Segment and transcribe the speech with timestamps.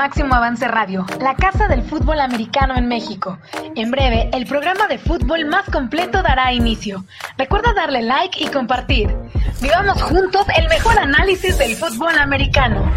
[0.00, 3.38] Máximo Avance Radio, la casa del fútbol americano en México.
[3.76, 7.04] En breve, el programa de fútbol más completo dará inicio.
[7.36, 9.14] Recuerda darle like y compartir.
[9.60, 12.90] Vivamos juntos el mejor análisis del fútbol americano.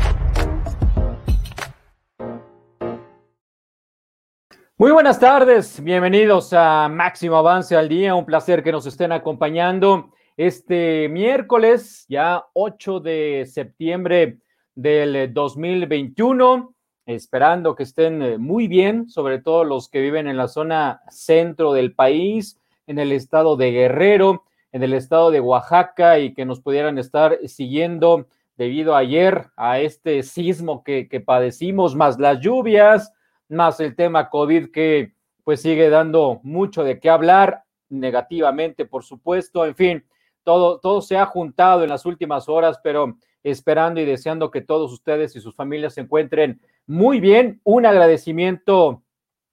[4.78, 10.14] Muy buenas tardes, bienvenidos a Máximo Avance al Día, un placer que nos estén acompañando
[10.38, 14.38] este miércoles, ya 8 de septiembre
[14.74, 16.73] del 2021
[17.06, 21.74] esperando que estén eh, muy bien, sobre todo los que viven en la zona centro
[21.74, 26.62] del país, en el estado de Guerrero, en el estado de Oaxaca y que nos
[26.62, 33.12] pudieran estar siguiendo debido ayer a este sismo que, que padecimos, más las lluvias,
[33.50, 39.66] más el tema COVID que pues sigue dando mucho de qué hablar, negativamente, por supuesto,
[39.66, 40.06] en fin,
[40.44, 44.92] todo, todo se ha juntado en las últimas horas, pero esperando y deseando que todos
[44.92, 47.62] ustedes y sus familias se encuentren muy bien.
[47.64, 49.04] Un agradecimiento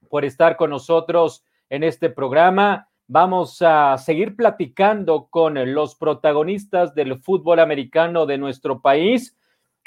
[0.08, 2.88] por estar con nosotros en este programa.
[3.06, 9.36] Vamos a seguir platicando con los protagonistas del fútbol americano de nuestro país,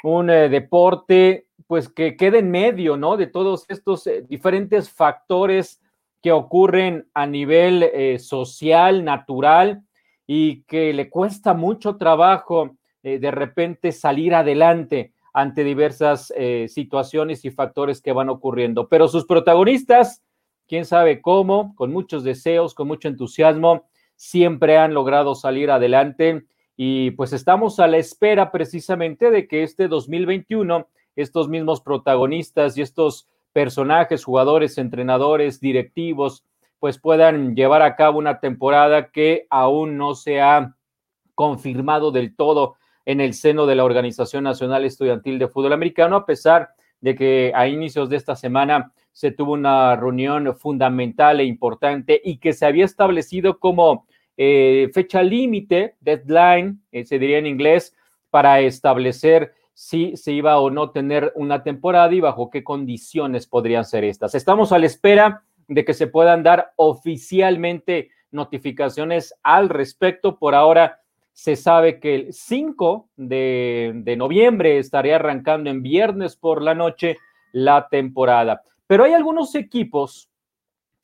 [0.02, 3.16] un eh, deporte pues que queda en medio, ¿no?
[3.16, 5.80] De todos estos eh, diferentes factores
[6.22, 9.82] que ocurren a nivel eh, social, natural
[10.26, 17.50] y que le cuesta mucho trabajo de repente salir adelante ante diversas eh, situaciones y
[17.50, 18.88] factores que van ocurriendo.
[18.88, 20.22] Pero sus protagonistas,
[20.68, 26.44] quién sabe cómo, con muchos deseos, con mucho entusiasmo, siempre han logrado salir adelante
[26.76, 32.82] y pues estamos a la espera precisamente de que este 2021 estos mismos protagonistas y
[32.82, 36.44] estos personajes, jugadores, entrenadores, directivos,
[36.78, 40.76] pues puedan llevar a cabo una temporada que aún no se ha
[41.34, 42.76] confirmado del todo
[43.06, 46.70] en el seno de la Organización Nacional Estudiantil de Fútbol Americano, a pesar
[47.00, 52.38] de que a inicios de esta semana se tuvo una reunión fundamental e importante y
[52.38, 54.06] que se había establecido como
[54.36, 57.94] eh, fecha límite, deadline, eh, se diría en inglés,
[58.30, 63.84] para establecer si se iba o no tener una temporada y bajo qué condiciones podrían
[63.84, 64.34] ser estas.
[64.34, 70.38] Estamos a la espera de que se puedan dar oficialmente notificaciones al respecto.
[70.38, 71.00] Por ahora
[71.34, 77.18] se sabe que el 5 de, noviembre estaría arrancando en viernes por la noche
[77.52, 78.62] la temporada.
[78.86, 80.30] Pero hay algunos equipos,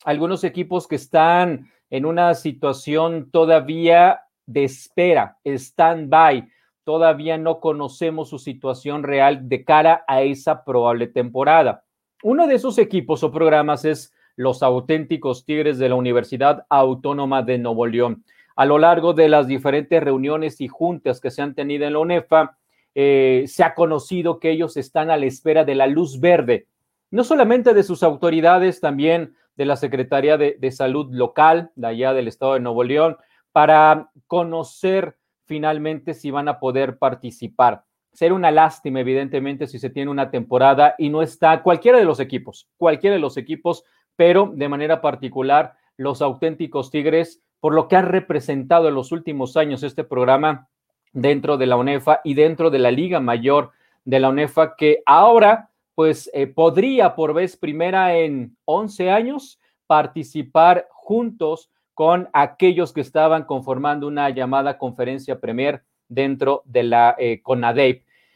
[0.05, 6.47] algunos equipos que están en una situación todavía de espera, stand-by.
[6.85, 11.83] Todavía no conocemos su situación real de cara a esa probable temporada.
[12.23, 17.57] Uno de esos equipos o programas es los auténticos Tigres de la Universidad Autónoma de
[17.57, 18.23] Nuevo León
[18.55, 21.99] a lo largo de las diferentes reuniones y juntas que se han tenido en la
[21.99, 22.57] UNEFA,
[22.93, 26.67] eh, se ha conocido que ellos están a la espera de la luz verde,
[27.09, 32.27] no solamente de sus autoridades, también de la Secretaría de, Salud local, de allá del
[32.27, 33.17] estado de Nuevo León,
[33.51, 37.83] para conocer finalmente si van a poder participar.
[38.13, 42.19] Ser una lástima, evidentemente, si se tiene una temporada y no está cualquiera de los
[42.19, 43.83] equipos, cualquiera de los equipos,
[44.15, 49.55] pero de manera particular los auténticos Tigres por lo que ha representado en los últimos
[49.55, 50.67] años este programa
[51.13, 53.71] dentro de la UNEFA y dentro de la Liga Mayor
[54.03, 60.87] de la UNEFA, que ahora pues eh, podría por vez primera en 11 años participar
[60.89, 67.41] juntos con aquellos que estaban conformando una llamada conferencia premier dentro de la eh,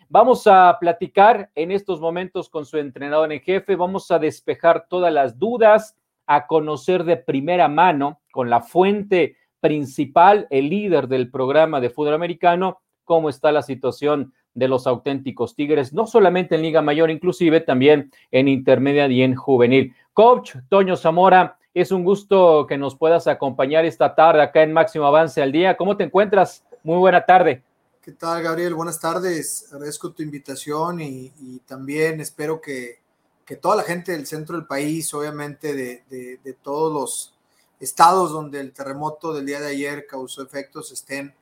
[0.07, 5.11] Vamos a platicar en estos momentos con su entrenador en jefe, vamos a despejar todas
[5.11, 5.97] las dudas,
[6.27, 12.13] a conocer de primera mano con la fuente principal, el líder del programa de fútbol
[12.13, 17.59] americano, cómo está la situación de los auténticos Tigres, no solamente en Liga Mayor, inclusive
[17.61, 19.93] también en intermedia y en juvenil.
[20.13, 25.05] Coach Toño Zamora, es un gusto que nos puedas acompañar esta tarde acá en Máximo
[25.05, 25.75] Avance al Día.
[25.75, 26.63] ¿Cómo te encuentras?
[26.83, 27.63] Muy buena tarde.
[28.01, 28.75] ¿Qué tal, Gabriel?
[28.75, 29.67] Buenas tardes.
[29.73, 32.99] Agradezco tu invitación y, también espero que,
[33.45, 37.33] que toda la gente del centro del país, obviamente de, todos los
[37.79, 41.33] estados donde el terremoto del día de ayer causó efectos, estén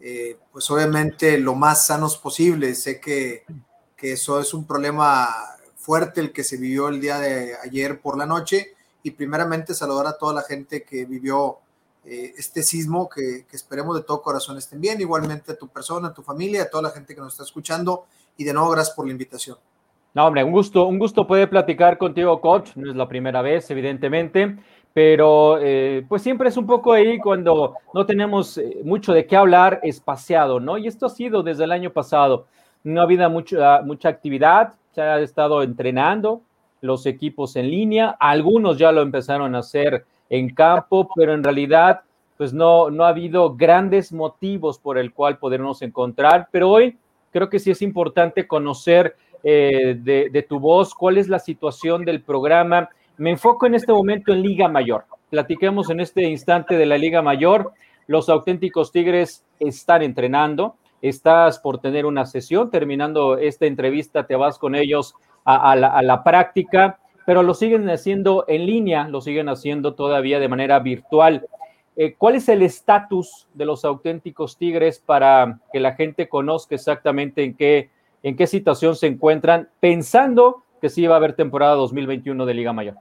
[0.00, 2.74] eh, pues obviamente lo más sanos posible.
[2.74, 3.44] Sé que,
[3.98, 5.28] eso es un problema
[5.76, 8.74] fuerte el que se vivió el día de ayer por la noche
[9.04, 11.58] y primeramente saludar a toda la gente que vivió
[12.04, 16.08] eh, este sismo, que, que, esperemos de todo corazón estén bien, igualmente a tu persona,
[16.08, 18.06] a tu familia, a toda la gente que nos está escuchando
[18.36, 19.56] y de nuevo gracias por la invitación.
[20.14, 22.76] No, hombre, un gusto, un gusto poder platicar contigo, coach.
[22.76, 24.56] No es la primera vez, evidentemente,
[24.92, 29.36] pero eh, pues siempre es un poco ahí cuando no tenemos eh, mucho de qué
[29.36, 30.76] hablar espaciado, ¿no?
[30.76, 32.46] Y esto ha sido desde el año pasado.
[32.84, 36.42] No ha habido mucha, mucha actividad, se ha estado entrenando
[36.82, 42.02] los equipos en línea, algunos ya lo empezaron a hacer en campo, pero en realidad
[42.36, 46.98] pues no, no ha habido grandes motivos por el cual podernos encontrar, pero hoy
[47.30, 52.22] creo que sí es importante conocer eh, de, tu voz cuál es la situación del
[52.22, 52.88] programa.
[53.16, 55.04] Me enfoco en este momento en Liga Mayor.
[55.30, 57.72] Platiquemos en este instante de la Liga Mayor.
[58.06, 60.76] Los auténticos Tigres están entrenando.
[61.00, 62.70] Estás por tener una sesión.
[62.70, 68.64] Terminando esta entrevista, te vas con ellos a, la, práctica, pero lo siguen haciendo en
[68.64, 71.46] línea, lo siguen haciendo todavía de manera virtual.
[71.96, 77.42] Eh, ¿Cuál es el estatus de los auténticos Tigres para que la gente conozca exactamente
[77.42, 77.90] en qué,
[78.22, 82.72] en qué situación se encuentran, pensando que sí va a haber temporada 2021 de Liga
[82.72, 82.96] Mayor?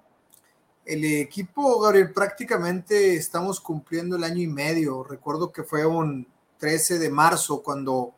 [0.85, 5.03] El equipo, Gabriel, prácticamente estamos cumpliendo el año y medio.
[5.03, 6.27] Recuerdo que fue un
[6.57, 8.13] 13 de marzo cuando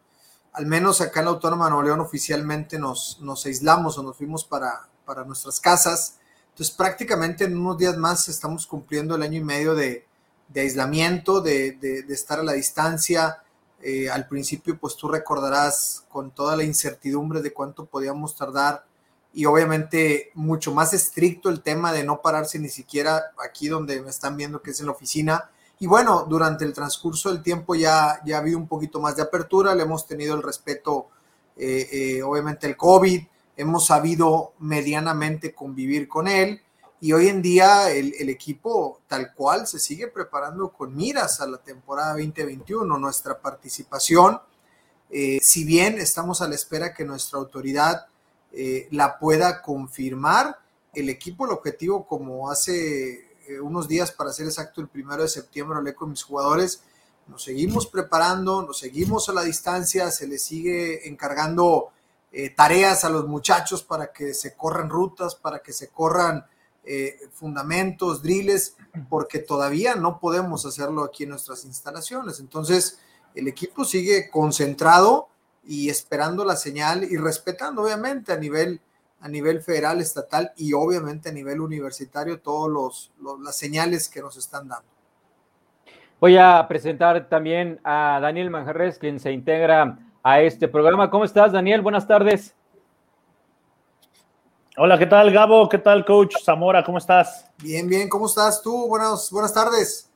[0.54, 4.16] al menos acá en la Autónoma de Nuevo León oficialmente nos, nos aislamos o nos
[4.16, 6.20] fuimos para, para nuestras casas.
[6.50, 10.06] Entonces prácticamente en unos días más estamos cumpliendo el año y medio de,
[10.50, 13.43] de aislamiento, de, de, de, estar a la distancia.
[13.86, 18.86] Eh, al principio, pues tú recordarás con toda la incertidumbre de cuánto podíamos tardar
[19.34, 24.10] y obviamente mucho más estricto el tema de no pararse ni siquiera aquí donde me
[24.10, 25.50] están viendo que es en la oficina,
[25.80, 29.24] y bueno, durante el transcurso del tiempo ya, ya ha habido un poquito más de
[29.24, 31.10] apertura, le hemos tenido el respeto,
[31.58, 33.22] eh, eh, obviamente el COVID,
[33.58, 36.62] hemos sabido medianamente convivir con él
[37.04, 41.58] y hoy en día el, equipo tal cual se sigue preparando con miras a la
[41.58, 42.98] temporada 2021.
[42.98, 44.40] Nuestra participación,
[45.10, 48.06] eh, si bien estamos a la espera que nuestra autoridad
[48.54, 50.58] eh, la pueda confirmar,
[50.94, 55.28] el equipo, el objetivo, como hace eh, unos días, para ser exacto, el primero de
[55.28, 56.84] septiembre, hablé con mis jugadores,
[57.28, 61.90] nos seguimos preparando, nos seguimos a la distancia, se les sigue encargando
[62.56, 66.46] tareas a los muchachos para que se corran rutas, para que se corran
[66.86, 68.76] eh, fundamentos, drills,
[69.10, 72.40] porque todavía no podemos hacerlo aquí en nuestras instalaciones.
[72.40, 73.00] Entonces,
[73.36, 75.30] el equipo sigue concentrado
[75.66, 78.82] y esperando la señal y respetando, obviamente, a nivel
[79.24, 83.10] a nivel federal, estatal y obviamente a nivel universitario todas
[83.42, 84.86] las señales que nos están dando.
[86.20, 91.10] Voy a presentar también a Daniel Manjarres, quien se integra a este programa.
[91.10, 91.82] ¿Cómo estás, Daniel?
[91.82, 92.54] Buenas tardes.
[94.76, 95.70] Hola, ¿qué tal, Gabo?
[95.70, 96.84] ¿Qué tal, coach Zamora?
[96.84, 97.48] ¿Cómo estás?
[97.62, 98.88] Bien, bien, ¿cómo estás tú?
[98.88, 100.10] Buenas, buenas tardes.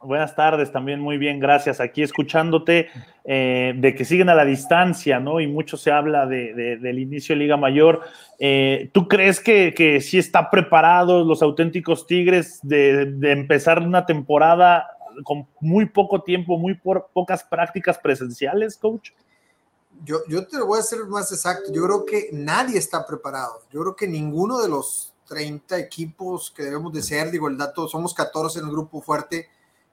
[0.00, 1.78] Buenas tardes, también muy bien, gracias.
[1.78, 2.88] Aquí escuchándote
[3.24, 5.38] eh, de que siguen a la distancia, ¿no?
[5.38, 8.00] Y mucho se habla de, de, del inicio de Liga Mayor.
[8.38, 14.06] Eh, ¿Tú crees que, que sí están preparados los auténticos Tigres de, de, empezar una
[14.06, 14.86] temporada
[15.24, 19.10] con muy poco tiempo, muy por, pocas prácticas presenciales, coach?
[20.04, 21.72] Yo, yo te lo voy a hacer más exacto.
[21.72, 23.62] Yo creo que nadie está preparado.
[23.70, 27.88] Yo creo que ninguno de los 30 equipos que debemos de ser, digo el dato,
[27.88, 29.48] somos 14 en el grupo fuerte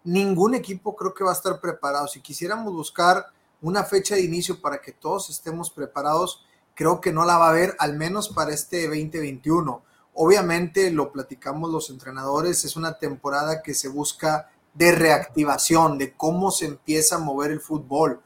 [0.06, 2.08] ningún equipo creo que va a estar preparado.
[2.08, 3.26] Si quisiéramos buscar
[3.62, 7.50] una fecha de inicio para que todos estemos preparados, creo que no la va a
[7.50, 9.84] haber, al menos para este 2021.
[10.14, 16.52] Obviamente, lo platicamos los entrenadores, es una temporada que se busca de reactivación, de cómo
[16.52, 18.22] se empieza a mover el fútbol.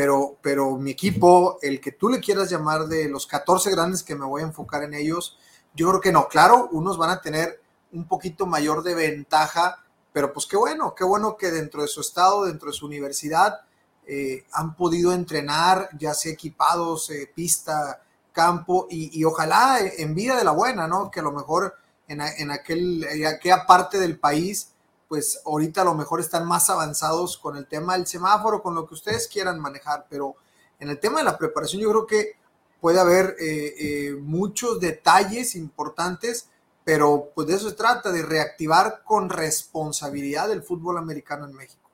[0.00, 4.14] Pero, pero mi equipo, el que tú le quieras llamar de los 14 grandes que
[4.14, 5.36] me voy a enfocar en ellos,
[5.74, 6.26] yo creo que no.
[6.28, 7.60] Claro, unos van a tener
[7.92, 12.00] un poquito mayor de ventaja pero pues qué bueno, qué bueno que dentro de su
[12.00, 13.60] estado, dentro de su universidad,
[14.06, 18.02] eh, han podido entrenar, ya sea equipados, eh, pista,
[18.32, 21.10] campo, y, y, ojalá en vida de la buena, ¿no?
[21.10, 21.74] Que a lo mejor
[22.08, 24.72] en, en aquel, en aquella parte del país,
[25.10, 28.86] pues ahorita a lo mejor están más avanzados con el tema del semáforo, con lo
[28.86, 30.36] que ustedes quieran manejar, pero
[30.78, 32.32] en el tema de la preparación yo creo que
[32.80, 36.48] puede haber eh, eh muchos detalles importantes
[36.84, 41.88] pero pues de eso se trata, de reactivar con responsabilidad el fútbol americano en México.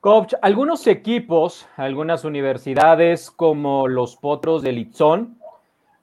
[0.00, 5.40] Coach, algunos equipos, algunas universidades como los Potros de Litzón,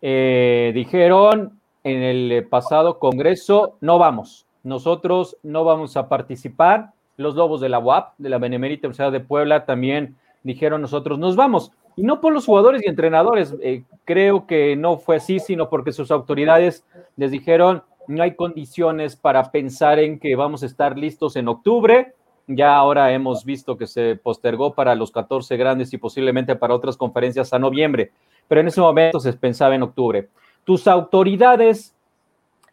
[0.01, 6.91] eh, dijeron en el pasado congreso, no vamos, nosotros no vamos a participar.
[7.15, 11.35] Los Lobos de la UAP, de la Benemérita Universidad de Puebla, también dijeron nosotros nos
[11.35, 11.71] vamos.
[11.95, 15.91] Y no por los jugadores y entrenadores, eh, creo que no fue así, sino porque
[15.91, 16.83] sus autoridades
[17.17, 22.13] les dijeron no hay condiciones para pensar en que vamos a estar listos en octubre.
[22.47, 26.97] Ya ahora hemos visto que se postergó para los 14 grandes y posiblemente para otras
[26.97, 28.11] conferencias a noviembre,
[28.47, 30.29] pero en ese momento se pensaba en octubre.
[30.65, 31.95] Tus autoridades,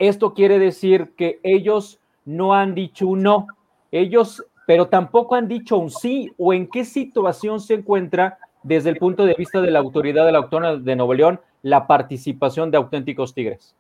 [0.01, 3.47] esto quiere decir que ellos no han dicho un no,
[3.93, 8.97] ellos, pero tampoco han dicho un sí o en qué situación se encuentra desde el
[8.97, 12.79] punto de vista de la autoridad de la Autónoma de Nuevo León la participación de
[12.79, 13.75] auténticos Tigres?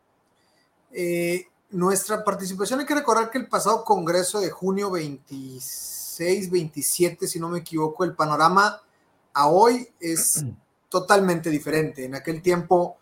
[0.92, 7.40] Eh, nuestra participación, hay que recordar que el pasado Congreso de junio 26, 27, si
[7.40, 8.80] no me equivoco, el panorama
[9.32, 10.44] a hoy es
[10.90, 12.04] totalmente diferente.
[12.04, 12.98] En aquel tiempo,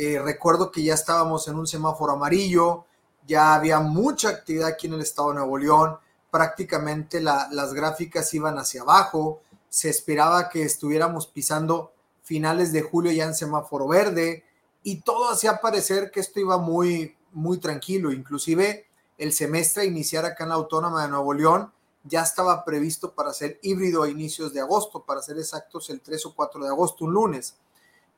[0.00, 2.84] eh, recuerdo que ya estábamos en un semáforo amarillo,
[3.26, 5.98] ya había mucha actividad aquí en el estado de Nuevo León,
[6.30, 11.90] prácticamente las gráficas iban hacia abajo, se esperaba que estuviéramos pisando
[12.22, 14.44] finales de julio ya en semáforo verde
[14.84, 18.86] y todo hacía parecer que esto iba muy, muy tranquilo, inclusive
[19.18, 21.72] el semestre a iniciar acá en la Autónoma de Nuevo León
[22.04, 26.26] ya estaba previsto para ser híbrido a inicios de agosto, para ser exactos el 3
[26.26, 27.56] o 4 de agosto, un lunes.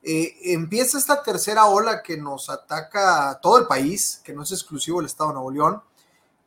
[0.03, 4.51] Eh, empieza esta tercera ola que nos ataca a todo el país, que no es
[4.51, 5.81] exclusivo del Estado de Nuevo León,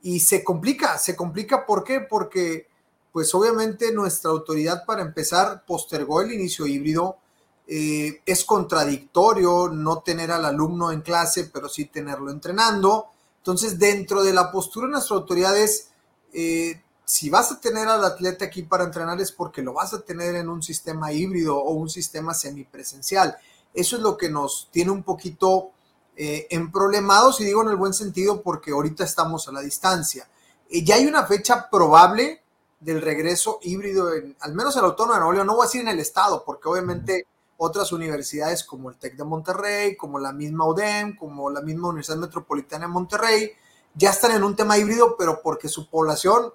[0.03, 2.01] y se complica, se complica, ¿por qué?
[2.01, 2.69] Porque
[3.13, 7.19] pues obviamente nuestra autoridad para empezar postergó el inicio híbrido,
[7.67, 13.07] eh, es contradictorio no tener al alumno en clase, pero sí tenerlo entrenando.
[13.39, 15.91] Entonces, dentro de la postura de nuestra autoridad es,
[16.33, 20.01] eh, si vas a tener al atleta aquí para entrenar es porque lo vas a
[20.01, 23.37] tener en un sistema híbrido o un sistema semipresencial.
[23.75, 25.73] Eso es lo que nos tiene un poquito
[26.17, 30.29] eh, emproblemados, y digo en el buen sentido porque ahorita estamos a la distancia.
[30.71, 32.43] Eh, ya hay una fecha probable
[32.81, 35.81] del regreso híbrido, al menos en la Autónoma de Nuevo León, no voy a decir
[35.81, 40.67] en el estado, porque obviamente otras universidades como el TEC de Monterrey, como la misma
[40.67, 43.53] UDEM, como la misma Universidad Metropolitana de Monterrey,
[43.95, 46.53] ya están en un tema híbrido, pero porque su población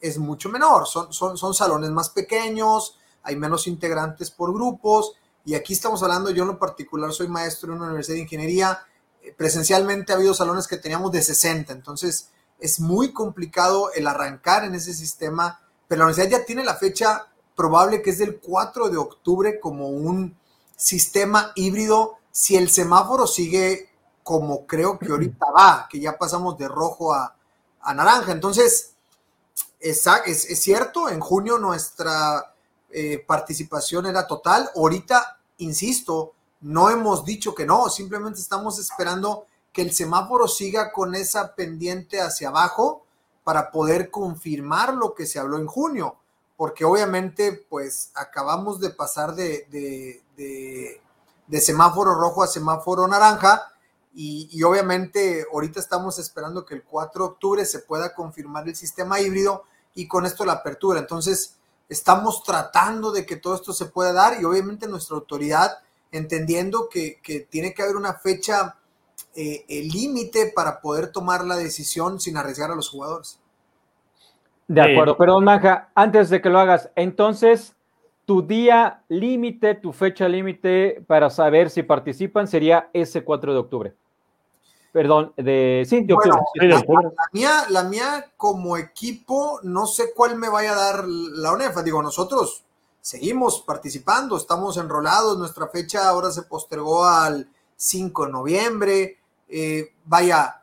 [0.00, 5.14] es mucho menor, son, son, son salones más pequeños, hay menos integrantes por grupos,
[5.44, 8.80] y aquí estamos hablando, yo en lo particular soy maestro en una universidad de ingeniería,
[9.22, 14.64] eh, presencialmente ha habido salones que teníamos de 60, entonces es muy complicado el arrancar
[14.64, 18.88] en ese sistema, pero la universidad ya tiene la fecha probable que es del 4
[18.88, 20.36] de octubre como un
[20.76, 23.90] sistema híbrido si el semáforo sigue
[24.22, 27.34] como creo que ahorita va, que ya pasamos de rojo a,
[27.94, 28.32] naranja.
[28.32, 28.94] Entonces,
[29.80, 32.54] es, es, cierto, en junio nuestra
[32.90, 34.70] eh, participación era total.
[34.74, 41.14] Ahorita, insisto, no hemos dicho que no, simplemente estamos esperando que el semáforo siga con
[41.14, 43.04] esa pendiente hacia abajo
[43.44, 46.16] para poder confirmar lo que se habló en junio
[46.58, 50.20] porque obviamente pues acabamos de pasar de,
[51.52, 53.72] semáforo rojo a semáforo naranja
[54.20, 59.20] y, obviamente ahorita estamos esperando que el 4 de octubre se pueda confirmar el sistema
[59.20, 59.62] híbrido
[59.94, 60.98] y con esto la apertura.
[60.98, 61.56] Entonces
[61.88, 65.78] estamos tratando de que todo esto se pueda dar y obviamente nuestra autoridad
[66.10, 68.76] entendiendo que, tiene que haber una fecha
[69.36, 73.38] eh, límite para poder tomar la decisión sin arriesgar a los jugadores.
[74.66, 77.76] De acuerdo, pero Manja, antes de que lo hagas, entonces
[78.24, 83.94] tu día límite, tu fecha límite para saber si participan sería ese 4 de octubre.
[84.92, 86.38] Perdón, de, sí, de octubre.
[86.68, 91.82] la, mía, la mía como equipo, no sé cuál me vaya a dar la ONEFA.
[91.82, 92.64] Digo, nosotros
[93.00, 99.18] seguimos participando, estamos enrolados, nuestra fecha ahora se postergó al 5 de noviembre.
[99.48, 100.62] Eh, vaya,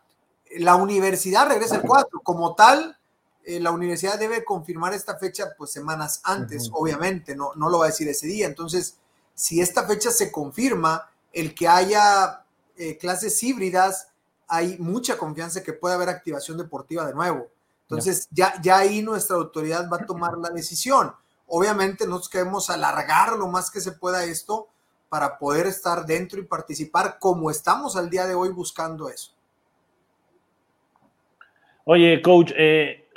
[0.57, 2.21] la universidad regresa el 4.
[2.21, 2.97] Como tal,
[3.43, 7.85] eh, la universidad debe confirmar esta fecha pues semanas antes, obviamente, no, no lo va
[7.85, 8.47] a decir ese día.
[8.47, 8.97] Entonces,
[9.35, 12.45] si esta fecha se confirma, el que haya
[12.77, 14.09] eh, clases híbridas,
[14.47, 17.47] hay mucha confianza que pueda haber activación deportiva de nuevo.
[17.83, 21.13] Entonces, ya, ya ahí nuestra autoridad va a tomar la decisión.
[21.47, 24.67] Obviamente, nosotros queremos alargar lo más que se pueda esto
[25.09, 29.31] para poder estar dentro y participar como estamos al día de hoy buscando eso.
[31.85, 33.07] Oye, coach, eh,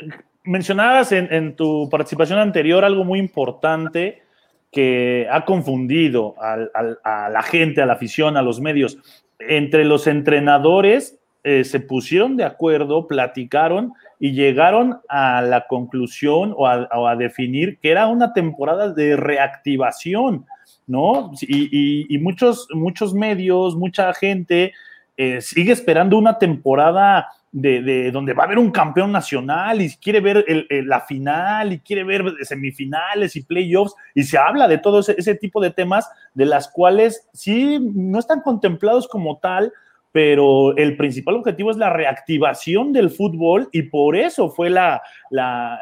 [0.45, 4.23] mencionabas en, tu participación anterior algo muy importante
[4.71, 8.99] que ha confundido a la gente, a la afición, a los medios.
[9.39, 11.18] Entre los entrenadores
[11.51, 17.91] eh, se pusieron de acuerdo, platicaron y llegaron a la conclusión o a, definir que
[17.91, 20.45] era una temporada de reactivación,
[20.87, 21.31] ¿no?
[21.41, 24.75] Y, muchos, muchos medios, mucha gente
[25.17, 30.21] eh, sigue esperando una temporada de, donde va a haber un campeón nacional y quiere
[30.21, 35.15] ver la final y quiere ver semifinales y playoffs y se habla de todo ese,
[35.17, 39.73] ese, tipo de temas de las cuales sí no están contemplados como tal,
[40.13, 45.03] pero el principal objetivo es la reactivación del fútbol y por eso fue la,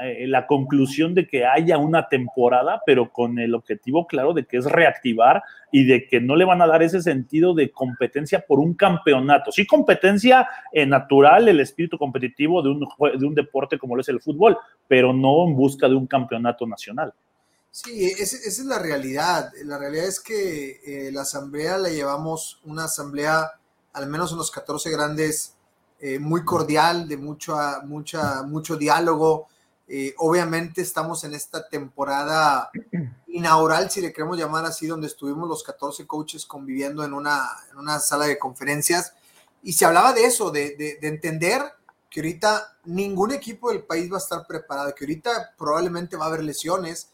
[0.02, 4.56] eh, la, conclusión de que haya una temporada, pero con el objetivo claro de que
[4.56, 8.58] es reactivar y de que no le van a dar ese sentido de competencia por
[8.58, 9.52] un campeonato.
[9.52, 12.80] Sí, competencia eh, natural, el espíritu competitivo de un,
[13.18, 14.56] de un deporte como lo es el fútbol,
[14.88, 17.12] pero no en busca de un campeonato nacional.
[17.76, 19.52] Sí, esa, es la realidad.
[19.64, 23.50] La realidad es que eh, la asamblea la llevamos, una asamblea,
[23.96, 25.54] al menos en los 14 grandes,
[26.00, 29.48] eh, muy cordial, de mucha, mucha, mucho diálogo.
[29.88, 32.70] Eh, obviamente estamos en esta temporada
[33.26, 37.78] inaugural, si le queremos llamar así, donde estuvimos los 14 coaches conviviendo en una, en
[37.78, 39.14] una sala de conferencias.
[39.62, 41.62] Y se hablaba de eso, de, de, de entender
[42.10, 46.28] que ahorita ningún equipo del país va a estar preparado, que ahorita probablemente va a
[46.28, 47.08] haber lesiones,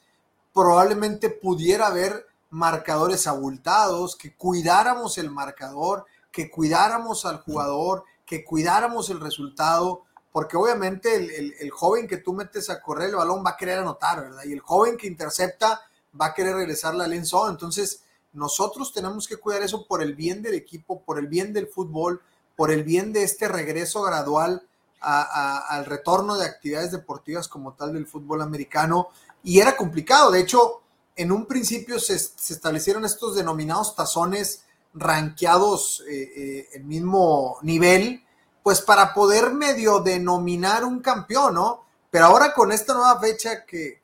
[0.52, 9.10] probablemente pudiera haber marcadores abultados, que cuidáramos el marcador, que cuidáramos al jugador, que cuidáramos
[9.10, 11.14] el resultado, porque obviamente
[11.60, 14.44] el, joven que tú metes a correr el balón va a querer anotar, ¿verdad?
[14.44, 15.82] Y el joven que intercepta
[16.18, 17.50] va a querer regresar la lenzón.
[17.50, 21.68] Entonces, nosotros tenemos que cuidar eso por el bien del equipo, por el bien del
[21.68, 22.22] fútbol,
[22.56, 24.66] por el bien de este regreso gradual
[25.00, 29.08] al retorno de actividades deportivas como tal del fútbol americano
[29.42, 30.30] y era complicado.
[30.30, 30.80] De hecho,
[31.16, 38.25] en un principio se, establecieron estos denominados tazones ranqueados eh, eh, el mismo nivel,
[38.62, 41.84] pues para poder medio denominar un campeón, ¿no?
[42.11, 44.00] Pero ahora con esta nueva fecha que,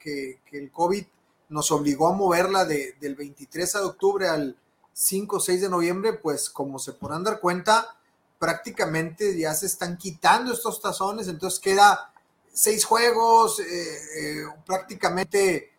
[0.50, 1.04] el COVID
[1.50, 4.56] nos obligó a moverla del 23 de octubre al
[4.92, 7.96] 5 o 6 de noviembre, pues como se podrán dar cuenta,
[8.38, 12.12] prácticamente ya se están quitando estos tazones, entonces queda
[12.52, 15.72] seis juegos, eh, prácticamente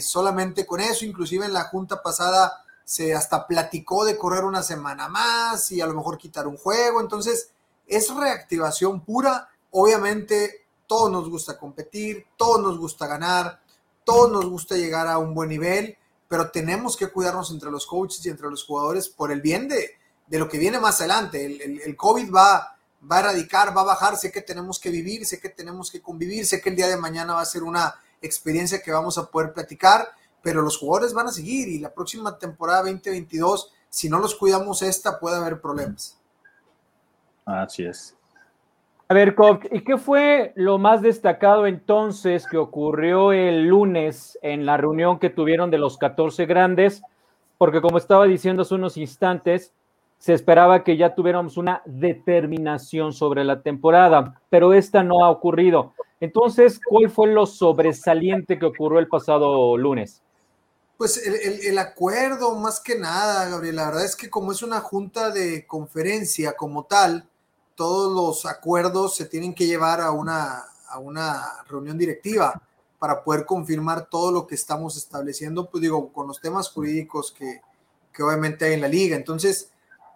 [0.00, 5.08] solamente con eso, inclusive en la junta pasada se hasta platicó de correr una semana
[5.08, 7.52] más y a lo mejor quitar un juego, entonces
[7.86, 13.60] es reactivación pura, obviamente todos nos gusta competir, todos nos gusta ganar,
[14.02, 18.26] todos nos gusta llegar a un buen nivel, pero tenemos que cuidarnos entre los coaches
[18.26, 19.92] y entre los jugadores por el bien de,
[20.26, 21.46] de lo que viene más adelante.
[21.46, 25.24] El, el COVID va va a erradicar, va a bajar, sé que tenemos que vivir,
[25.24, 27.94] sé que tenemos que convivir, sé que el día de mañana va a ser una
[28.20, 30.08] experiencia que vamos a poder platicar,
[30.42, 34.82] pero los jugadores van a seguir y la próxima temporada 2022, si no los cuidamos
[34.82, 36.18] esta, puede haber problemas.
[37.44, 38.16] Así es.
[39.08, 39.34] A ver,
[39.72, 45.30] ¿y qué fue lo más destacado entonces que ocurrió el lunes en la reunión que
[45.30, 47.02] tuvieron de los 14 grandes?
[47.58, 49.74] Porque como estaba diciendo hace unos instantes,
[50.18, 55.92] se esperaba que ya tuviéramos una determinación sobre la temporada, pero esta no ha ocurrido.
[56.20, 60.22] Entonces, ¿cuál fue lo sobresaliente que ocurrió el pasado lunes?
[61.00, 65.30] Pues el, acuerdo, más que nada, Gabriel, la verdad es que como es una junta
[65.30, 67.26] de conferencia como tal,
[67.74, 72.60] todos los acuerdos se tienen que llevar a una, a una reunión directiva
[72.98, 77.62] para poder confirmar todo lo que estamos estableciendo, pues digo, con los temas jurídicos que,
[78.12, 79.16] que obviamente hay en la liga.
[79.16, 79.70] Entonces,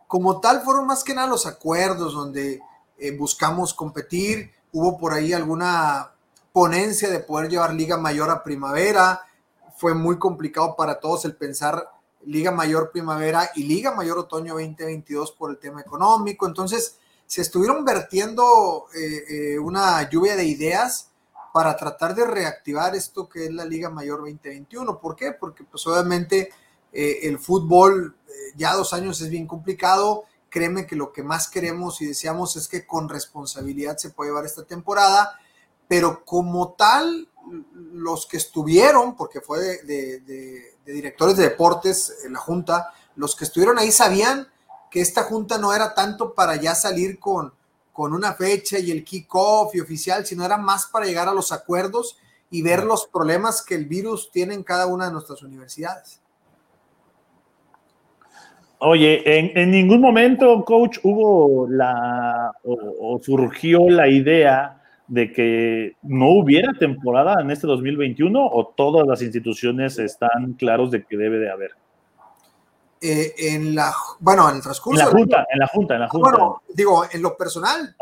[0.07, 2.61] como tal, fueron más que nada los acuerdos donde
[2.99, 4.53] eh, buscamos competir.
[4.71, 6.13] Hubo por ahí alguna
[6.53, 9.23] ponencia de poder llevar Liga Mayor a primavera.
[9.77, 11.91] Fue muy complicado para todos el pensar
[12.25, 16.47] Liga Mayor Primavera y Liga Mayor Otoño 2022 por el tema económico.
[16.47, 21.11] Entonces, se estuvieron vertiendo eh, eh, una lluvia de ideas
[21.53, 24.99] para tratar de reactivar esto que es la Liga Mayor 2021.
[24.99, 25.33] ¿Por qué?
[25.33, 26.53] Porque pues obviamente
[26.93, 28.17] el fútbol
[28.57, 30.25] ya dos años es bien complicado.
[30.49, 34.45] Créeme que lo que más queremos y deseamos es que con responsabilidad se pueda llevar
[34.45, 35.39] esta temporada,
[35.89, 37.29] pero como tal,
[37.93, 43.79] los que estuvieron, porque fue de, directores de deportes en la Junta, los que estuvieron
[43.79, 44.49] ahí sabían
[44.91, 47.53] que esta Junta no era tanto para ya salir con,
[47.93, 51.53] con una fecha y el kickoff y oficial, sino era más para llegar a los
[51.53, 52.19] acuerdos
[52.51, 56.21] y ver los problemas que el virus tiene en cada una de nuestras universidades.
[58.79, 66.73] Oye, en, ningún momento, coach, hubo la o, surgió la idea de que no hubiera
[66.79, 71.73] temporada en este 2021 o todas las instituciones están claros de que debe de haber.
[73.01, 74.99] Eh, en la, bueno, en el transcurso.
[74.99, 76.31] En la junta, en la junta, en la junta.
[76.31, 77.95] Bueno, digo, en lo personal,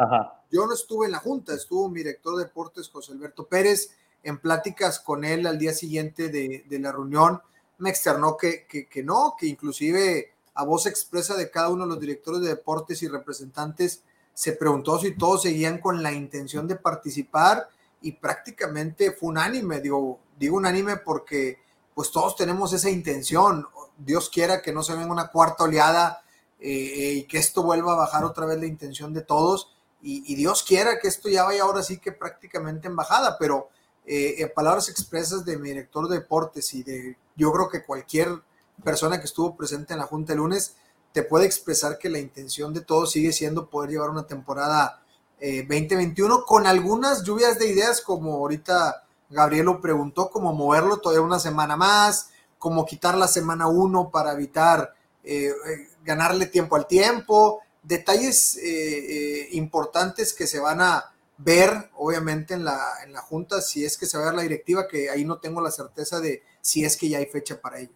[0.50, 4.38] yo no estuve en la junta, estuvo mi director de deportes, José Alberto Pérez, en
[4.38, 7.40] pláticas con él al día siguiente de, la reunión,
[7.78, 11.90] me externó que, que, que no, que inclusive a voz expresa de cada uno de
[11.90, 16.76] los directores de deportes y representantes, se preguntó si todos seguían con la intención de
[16.76, 17.68] participar
[18.00, 21.58] y prácticamente fue unánime, digo, digo unánime porque
[21.94, 23.66] pues todos tenemos esa intención,
[23.98, 26.22] Dios quiera que no se venga una cuarta oleada
[26.58, 29.72] eh, y que esto vuelva a bajar otra vez la intención de todos
[30.04, 33.68] y, Dios quiera que esto ya vaya ahora sí que prácticamente en bajada, pero
[34.04, 38.42] eh, en palabras expresas de mi director de deportes y de yo creo que cualquier
[38.82, 40.74] persona que estuvo presente en la Junta el lunes
[41.12, 45.02] te puede expresar que la intención de todos sigue siendo poder llevar una temporada
[45.40, 51.22] 2021 eh, con algunas lluvias de ideas, como ahorita Gabriel lo preguntó, como moverlo todavía
[51.22, 54.94] una semana más, como quitar la semana uno para evitar
[55.24, 62.54] eh, eh, ganarle tiempo al tiempo, detalles eh, importantes que se van a ver, obviamente,
[62.54, 65.10] en la, en la Junta, si es que se va a ver la directiva, que
[65.10, 67.94] ahí no tengo la certeza de si es que ya hay fecha para ello.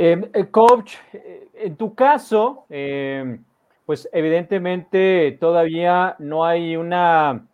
[0.00, 0.94] Em, coach,
[1.54, 3.44] en tu caso, em,
[3.84, 7.46] pues evidentemente todavía no hay una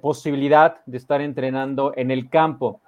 [0.00, 2.80] posibilidad de estar entrenando en el campo.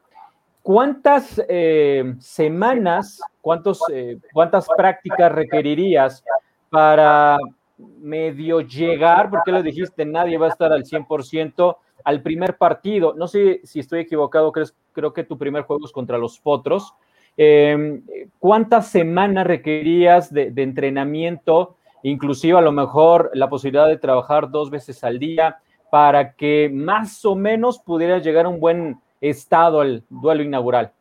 [0.63, 6.25] ¿Cuántas eh, semanas, cuántos, eh, cuántas prácticas requerirías
[6.71, 7.37] para
[7.77, 13.13] medio llegar, porque lo dijiste, nadie va a estar al 100% al primer partido?
[13.15, 16.95] No sé si estoy equivocado, creo, creo que tu primer juego es contra los Potros.
[17.37, 18.03] Em,
[18.39, 24.71] ¿Cuántas semanas requerías de, de entrenamiento, inclusive a lo mejor la posibilidad de trabajar dos
[24.71, 25.59] veces al día,
[25.91, 30.93] para que más o menos pudieras llegar a un buen estado el duelo inaugural.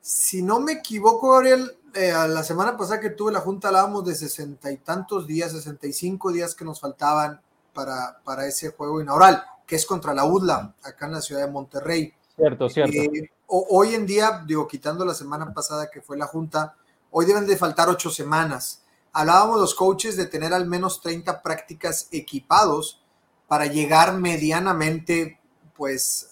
[0.00, 4.14] Si no me equivoco, Gabriel, eh, la semana pasada que tuve la junta hablábamos de
[4.14, 7.40] sesenta y tantos días, sesenta y cinco días que nos faltaban
[7.74, 11.52] para, para ese juego inaugural, que es contra la UDLA, acá en la ciudad de
[11.52, 12.12] Monterrey.
[12.34, 12.96] Cierto, cierto.
[12.96, 16.74] Eh, hoy en día, digo, quitando la semana pasada que fue la junta,
[17.10, 18.82] hoy deben de faltar ocho semanas.
[19.12, 23.02] Hablábamos los coaches de tener al menos 30 prácticas equipados
[23.46, 25.38] para llegar medianamente
[25.76, 26.30] pues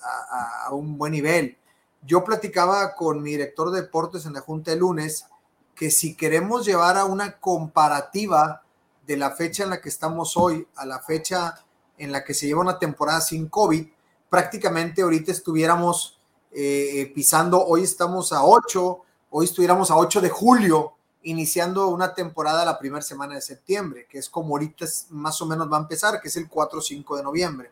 [0.65, 1.59] a, un buen nivel.
[2.03, 5.27] Yo platicaba con mi director de deportes en la Junta el lunes
[5.75, 8.63] que si queremos llevar a una comparativa
[9.07, 11.63] de la fecha en la que estamos hoy a la fecha
[11.99, 13.87] en la que se lleva una temporada sin COVID,
[14.31, 16.20] prácticamente ahorita estuviéramos
[16.53, 22.65] eh, pisando, hoy estamos a 8, hoy estuviéramos a 8 de julio, iniciando una temporada
[22.65, 26.21] la primera semana de septiembre, que es como ahorita más o menos va a empezar,
[26.21, 27.71] que es el 4 o 5 de noviembre.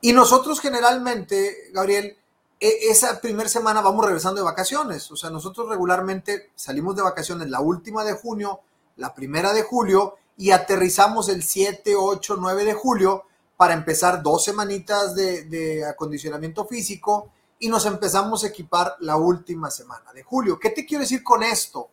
[0.00, 2.16] Y nosotros generalmente, Gabriel,
[2.58, 5.10] e, esa primera semana vamos regresando de vacaciones.
[5.10, 8.60] O sea, nosotros regularmente salimos de vacaciones la última de junio,
[8.96, 13.24] la primera de julio y aterrizamos el 7, 8, 9 de julio
[13.56, 20.12] para empezar dos semanitas de, acondicionamiento físico y nos empezamos a equipar la última semana
[20.12, 20.58] de julio.
[20.58, 21.88] ¿Qué te quiero decir con esto?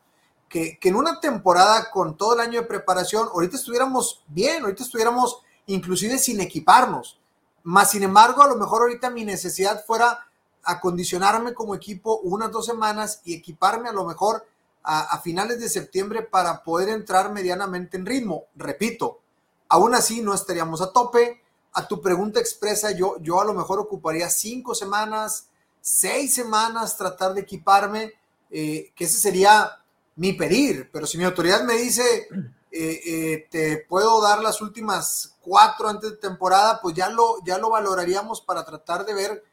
[0.49, 4.83] Que, que en una temporada con todo el año de preparación, ahorita estuviéramos bien, ahorita
[4.83, 7.19] estuviéramos inclusive sin equiparnos
[7.63, 10.27] más sin embargo, a lo mejor ahorita mi necesidad fuera
[10.63, 14.45] acondicionarme como equipo unas dos semanas y equiparme a lo mejor
[14.83, 18.45] a, finales de septiembre para poder entrar medianamente en ritmo.
[18.55, 19.21] Repito,
[19.69, 21.41] aún así no estaríamos a tope.
[21.71, 25.47] A tu pregunta expresa, yo, yo a lo mejor ocuparía cinco semanas,
[25.83, 28.13] seis semanas tratar de equiparme,
[28.49, 29.83] eh, que ese sería
[30.15, 30.89] mi pedir.
[30.91, 32.29] Pero si mi autoridad me dice,
[32.71, 37.57] eh, eh, te puedo dar las últimas cuatro antes de temporada, pues ya lo, ya
[37.57, 39.43] lo valoraríamos para tratar de ver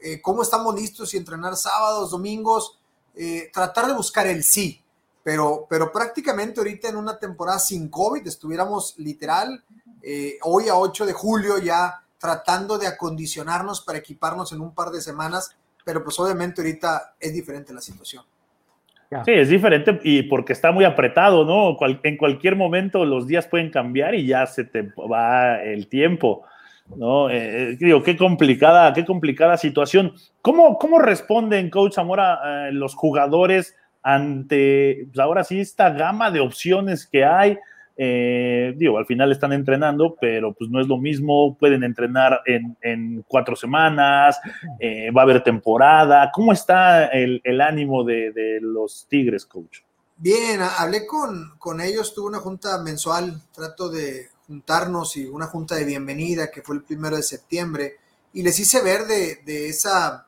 [0.00, 2.78] eh, cómo estamos listos y entrenar sábados, domingos,
[3.50, 4.82] tratar de buscar el sí.
[5.22, 9.64] Pero, pero prácticamente ahorita en una temporada sin COVID estuviéramos literal
[10.42, 15.00] hoy a 8 de julio ya tratando de acondicionarnos para equiparnos en un par de
[15.00, 18.24] semanas, pero pues obviamente ahorita es diferente la situación.
[19.24, 21.78] Sí, es diferente y porque está muy apretado, ¿no?
[22.02, 26.42] en cualquier momento los días pueden cambiar y ya se te va el tiempo,
[26.96, 27.30] ¿no?
[27.30, 30.12] Eh, eh, digo, qué complicada, qué complicada situación.
[30.42, 36.40] ¿Cómo, cómo responden, Coach Zamora, eh, los jugadores ante, pues ahora sí, esta gama de
[36.40, 37.58] opciones que hay?
[37.98, 43.24] Eh, digo, al final están entrenando, pero pues no es lo mismo, pueden entrenar en,
[43.26, 44.38] cuatro semanas,
[44.78, 46.30] eh, va a haber temporada.
[46.32, 49.80] ¿Cómo está el, ánimo de, los Tigres, coach?
[50.18, 55.84] Bien, hablé con, ellos, tuve una junta mensual, trato de juntarnos y una junta de
[55.84, 57.96] bienvenida que fue el primero de septiembre
[58.32, 60.26] y les hice ver de, de esa,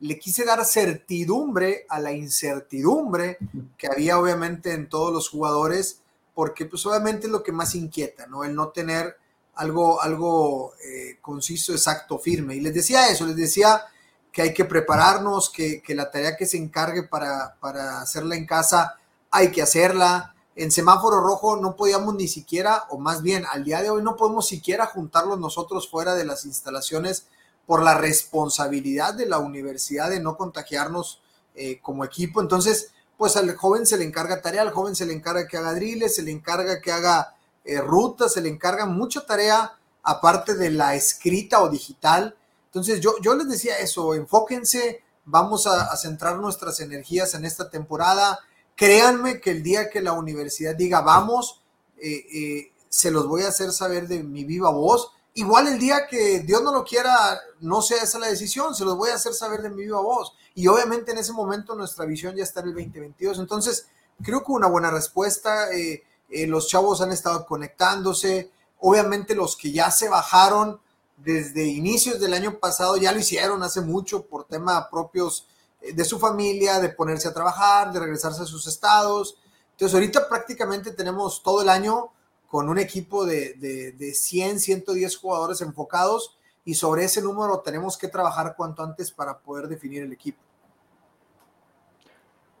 [0.00, 3.36] le quise dar certidumbre a la incertidumbre
[3.76, 6.00] que había obviamente en todos los jugadores
[6.38, 8.44] porque pues obviamente es lo que más inquieta, ¿no?
[8.44, 9.16] El no tener
[9.56, 12.54] algo, algo eh, conciso, exacto, firme.
[12.54, 13.82] Y les decía eso, les decía
[14.30, 18.94] que hay que prepararnos, que, la tarea que se encargue para, para, hacerla en casa
[19.32, 20.36] hay que hacerla.
[20.54, 24.14] En semáforo rojo no podíamos ni siquiera, o más bien al día de hoy no
[24.14, 27.26] podemos siquiera juntarlos nosotros fuera de las instalaciones
[27.66, 31.20] por la responsabilidad de la universidad de no contagiarnos
[31.56, 32.40] eh, como equipo.
[32.40, 35.74] Entonces, pues al joven se le encarga tarea, al joven se le encarga que haga
[35.74, 40.70] driles, se le encarga que haga eh, rutas, se le encarga mucha tarea aparte de
[40.70, 42.36] la escrita o digital.
[42.66, 48.38] Entonces yo, yo les decía eso, enfóquense, vamos a, centrar nuestras energías en esta temporada.
[48.76, 51.60] Créanme que el día que la universidad diga vamos,
[52.00, 56.06] eh, eh, se los voy a hacer saber de mi viva voz igual el día
[56.08, 59.32] que Dios no lo quiera, no sea esa la decisión, se los voy a hacer
[59.34, 60.32] saber de mi viva voz.
[60.58, 63.38] Y obviamente en ese momento nuestra visión ya está en el 2022.
[63.38, 63.86] Entonces,
[64.20, 65.72] creo que una buena respuesta.
[65.72, 68.50] Eh, eh, los chavos han estado conectándose.
[68.80, 70.80] Obviamente los que ya se bajaron
[71.16, 75.46] desde inicios del año pasado ya lo hicieron hace mucho por temas propios
[75.80, 79.38] eh, de su familia, de ponerse a trabajar, de regresarse a sus estados.
[79.70, 82.10] Entonces ahorita prácticamente tenemos todo el año
[82.48, 87.96] con un equipo de, de, de 100, 110 jugadores enfocados y sobre ese número tenemos
[87.96, 90.47] que trabajar cuanto antes para poder definir el equipo.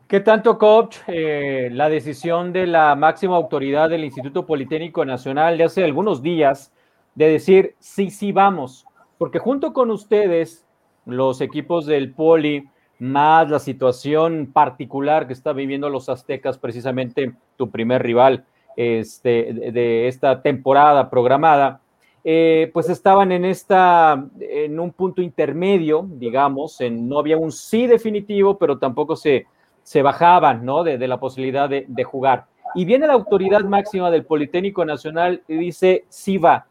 [0.08, 5.64] ¿Qué tanto, coach, eh, la decisión de la máxima autoridad del Instituto Politécnico Nacional de
[5.64, 6.72] hace algunos días
[7.14, 8.86] de decir sí, sí, vamos?
[9.18, 10.66] Porque junto con ustedes,
[11.04, 17.68] los equipos del Poli, más la situación particular que está viviendo los aztecas, precisamente tu
[17.68, 18.46] primer rival
[18.78, 21.82] este, de esta temporada programada,
[22.24, 27.86] eh, pues estaban en esta, en un punto intermedio, digamos, en, no había un sí
[27.86, 29.44] definitivo, pero tampoco se
[29.88, 30.84] se bajaban ¿no?
[30.84, 32.44] de, la posibilidad de, jugar.
[32.74, 36.66] Y viene la autoridad máxima del Politécnico Nacional y dice, sí va.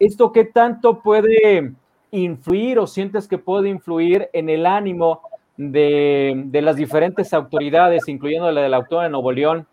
[0.00, 1.74] ¿Esto qué tanto puede
[2.10, 5.20] influir o sientes que puede influir en el ánimo
[5.56, 9.68] de, las diferentes autoridades, incluyendo la de la autora de Nuevo León,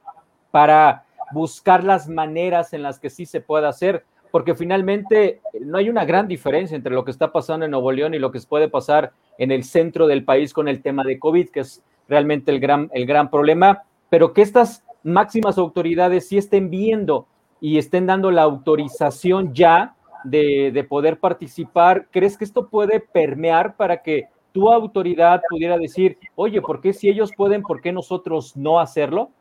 [0.51, 4.05] para buscar las maneras en las que sí se pueda hacer?
[4.29, 8.13] Porque finalmente no hay una gran diferencia entre lo que está pasando en Nuevo León
[8.13, 11.49] y lo que puede pasar en el centro del país con el tema de COVID,
[11.49, 16.69] que es realmente el gran, el gran problema, pero que estas máximas autoridades sí estén
[16.69, 17.27] viendo
[17.59, 24.01] y estén dando la autorización ya de, poder participar, ¿crees que esto puede permear para
[24.01, 28.79] que tu autoridad pudiera decir, oye, ¿por qué si ellos pueden, por qué nosotros no
[28.79, 29.31] hacerlo?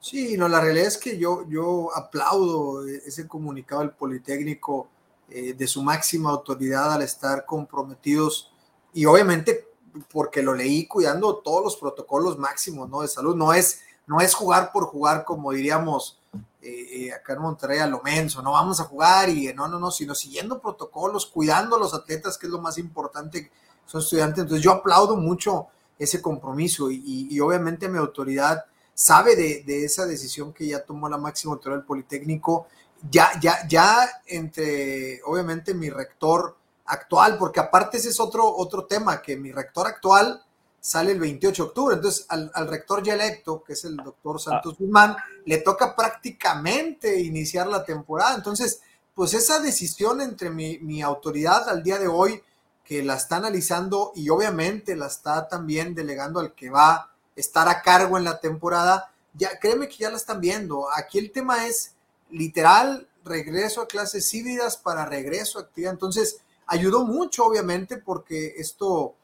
[0.00, 4.88] Sí, no, la realidad es que yo, yo aplaudo ese comunicado del Politécnico
[5.28, 8.52] eh, de su máxima autoridad al estar comprometidos
[8.92, 9.68] y obviamente
[10.10, 13.02] porque lo leí cuidando todos los protocolos máximos ¿no?
[13.02, 13.36] de salud.
[13.36, 16.18] No es, no es jugar por jugar, como diríamos
[16.62, 19.78] eh, eh, acá en Monterrey a lo menso, no vamos a jugar y no, no,
[19.78, 23.50] no, sino siguiendo protocolos, cuidando a los atletas, que es lo más importante,
[23.84, 24.42] son estudiantes.
[24.42, 30.52] Entonces yo aplaudo mucho ese compromiso y, obviamente mi autoridad sabe de, de, esa decisión
[30.52, 32.66] que ya tomó la máxima autoridad del Politécnico.
[33.10, 39.22] Ya, ya, ya entre, obviamente, mi rector, actual, porque aparte ese es otro, otro tema,
[39.22, 40.42] que mi rector actual
[40.80, 44.76] sale el 28 de octubre, entonces al, rector ya electo, que es el doctor Santos
[44.78, 45.16] Guzmán,
[45.46, 48.82] le toca prácticamente iniciar la temporada, entonces,
[49.14, 52.42] pues esa decisión entre mi, mi autoridad al día de hoy,
[52.84, 57.66] que la está analizando y obviamente la está también delegando al que va a estar
[57.68, 60.86] a cargo en la temporada, ya créeme que ya la están viendo.
[60.94, 61.94] Aquí el tema es
[62.30, 65.92] literal regreso a clases híbridas para regreso a actividad.
[65.92, 69.14] Entonces, ayudó mucho, obviamente, porque esto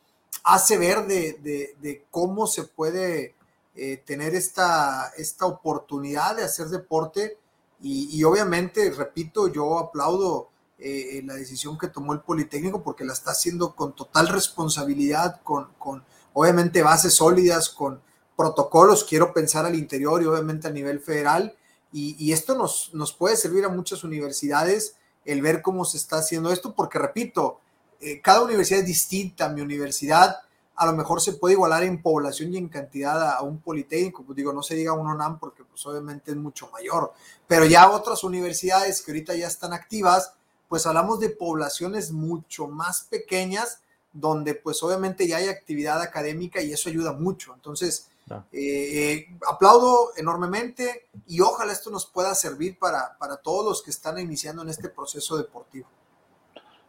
[0.45, 3.35] hace ver de, cómo se puede
[3.75, 7.39] eh, tener esta, esta oportunidad de hacer deporte.
[7.83, 13.31] Y, obviamente, repito, yo aplaudo eh, la decisión que tomó el Politécnico porque la está
[13.31, 18.03] haciendo con total responsabilidad, con, con obviamente bases sólidas, con
[18.37, 21.57] protocolos, quiero pensar al interior y obviamente a nivel federal.
[21.91, 26.19] Y, y esto nos, nos puede servir a muchas universidades el ver cómo se está
[26.19, 27.61] haciendo esto, porque repito,
[28.01, 29.49] eh, cada universidad es distinta.
[29.49, 30.41] Mi universidad
[30.81, 34.35] a lo mejor se puede igualar en población y en cantidad a, un politécnico, pues
[34.35, 37.13] digo, no se diga un ONAM porque pues obviamente es mucho mayor,
[37.47, 40.33] pero ya otras universidades que ahorita ya están activas,
[40.69, 43.81] pues hablamos de poblaciones mucho más pequeñas,
[44.15, 47.53] donde pues obviamente ya hay actividad académica y eso ayuda mucho.
[47.55, 53.83] Entonces, eh, eh, aplaudo enormemente y ojalá esto nos pueda servir para, para todos los
[53.83, 55.89] que están iniciando en este proceso deportivo.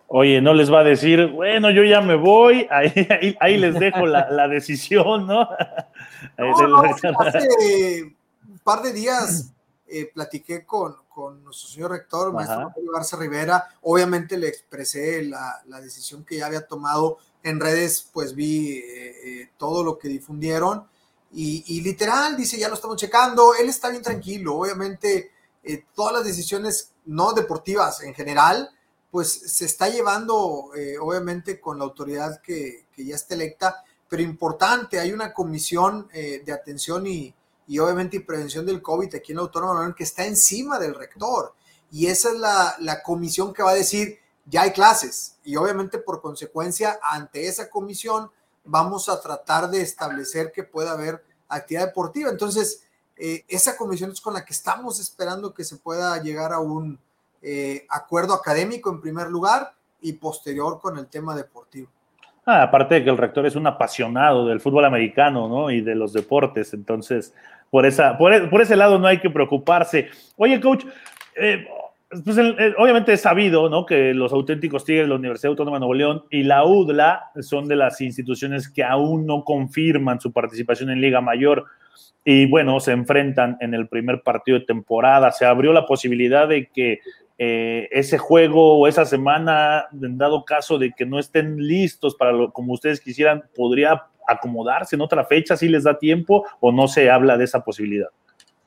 [0.08, 4.06] Oye, no les va a decir, bueno, yo ya me voy, ahí, ahí, les dejo
[4.06, 5.42] la, la, decisión, ¿no?
[6.38, 8.04] hace
[8.48, 9.54] un par de días
[9.88, 15.80] eh, platiqué con, con, nuestro señor rector, maestro Garza Rivera, obviamente le expresé la, la,
[15.80, 17.18] decisión que ya había tomado.
[17.44, 18.84] En redes, pues vi
[19.58, 20.86] todo lo que difundieron
[21.34, 25.32] y, literal, dice, ya lo estamos checando, él está bien tranquilo, obviamente
[25.64, 28.70] eh, todas las decisiones no deportivas en general,
[29.10, 35.00] pues se está llevando, eh, obviamente, con la autoridad que, ya está electa, pero importante,
[35.00, 37.34] hay una comisión eh, de atención y,
[37.68, 41.54] y, obviamente prevención del COVID aquí en la Autónoma que está encima del rector.
[41.92, 42.38] Y esa es
[42.80, 45.38] la comisión que va a decir, ya hay clases.
[45.44, 48.32] Y obviamente por consecuencia, ante esa comisión,
[48.64, 52.30] vamos a tratar de establecer que pueda haber actividad deportiva.
[52.30, 52.86] Entonces,
[53.18, 56.98] eh, esa comisión es con la que estamos esperando que se pueda llegar a un,
[57.42, 61.90] eh, acuerdo académico en primer lugar y posterior con el tema deportivo.
[62.46, 65.70] Ah, aparte de que el rector es un apasionado del fútbol americano, ¿no?
[65.70, 67.34] Y de los deportes, entonces,
[67.70, 70.10] por, esa, por, e, ese lado no hay que preocuparse.
[70.38, 70.86] Oye, coach,
[71.36, 71.68] eh,
[72.26, 72.38] pues
[72.78, 73.86] obviamente es sabido, ¿no?
[73.86, 77.76] Que los auténticos Tigres, la Universidad Autónoma de Nuevo León y la UDLA son de
[77.76, 81.66] las instituciones que aún no confirman su participación en Liga Mayor
[82.24, 85.32] y bueno, se enfrentan en el primer partido de temporada.
[85.32, 87.00] Se abrió la posibilidad de que
[87.38, 92.32] eh, ese juego o esa semana, en dado caso de que no estén listos para
[92.32, 96.88] lo como ustedes quisieran, podría acomodarse en otra fecha si les da tiempo o no
[96.88, 98.10] se habla de esa posibilidad.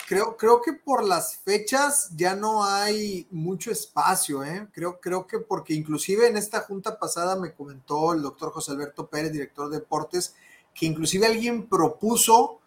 [0.06, 4.68] Creo, creo que por las fechas ya no hay mucho espacio, ¿eh?
[4.72, 9.06] Creo, creo que porque inclusive en esta junta pasada me comentó el doctor José Alberto
[9.06, 10.34] Pérez, director de deportes,
[10.74, 12.58] que inclusive alguien propuso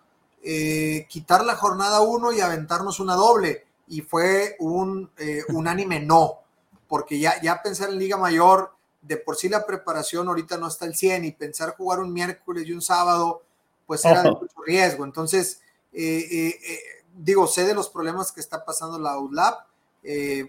[0.42, 6.40] eh, quitar la jornada 1 y aventarnos una doble y fue un eh, unánime no,
[6.88, 8.72] porque ya, ya pensar en Liga Mayor,
[9.02, 12.66] de por sí la preparación ahorita no está al 100 y pensar jugar un miércoles
[12.66, 13.44] y un sábado,
[13.86, 15.06] pues era de mucho riesgo.
[15.06, 15.62] Entonces,
[15.94, 16.82] eh, eh,
[17.18, 19.66] digo, sé de los problemas que está pasando la ULAP,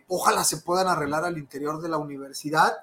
[0.06, 2.76] ojalá se puedan arreglar al interior de la universidad,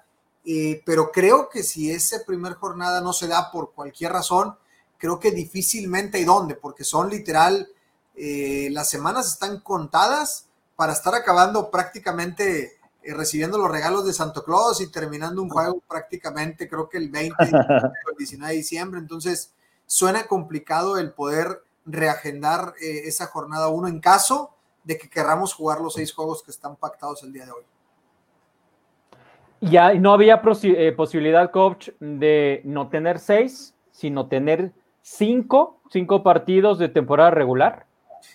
[0.85, 4.57] pero creo que si esa primer jornada no se da por cualquier razón,
[4.97, 7.69] creo que difícilmente hay dónde, porque son literal
[8.15, 14.43] eh, las semanas están contadas para estar acabando prácticamente eh, recibiendo los regalos de Santo
[14.43, 18.99] Claus y terminando un juego prácticamente creo que el 20 el 19 de diciembre.
[18.99, 19.51] Entonces
[19.85, 25.81] suena complicado el poder reagendar eh, esa jornada uno en caso de que querramos jugar
[25.81, 27.63] los seis juegos que están pactados el día de hoy.
[29.61, 36.89] Ya no había posibilidad, coach, de no tener seis, sino tener cinco, cinco partidos de
[36.89, 37.87] temporada regular.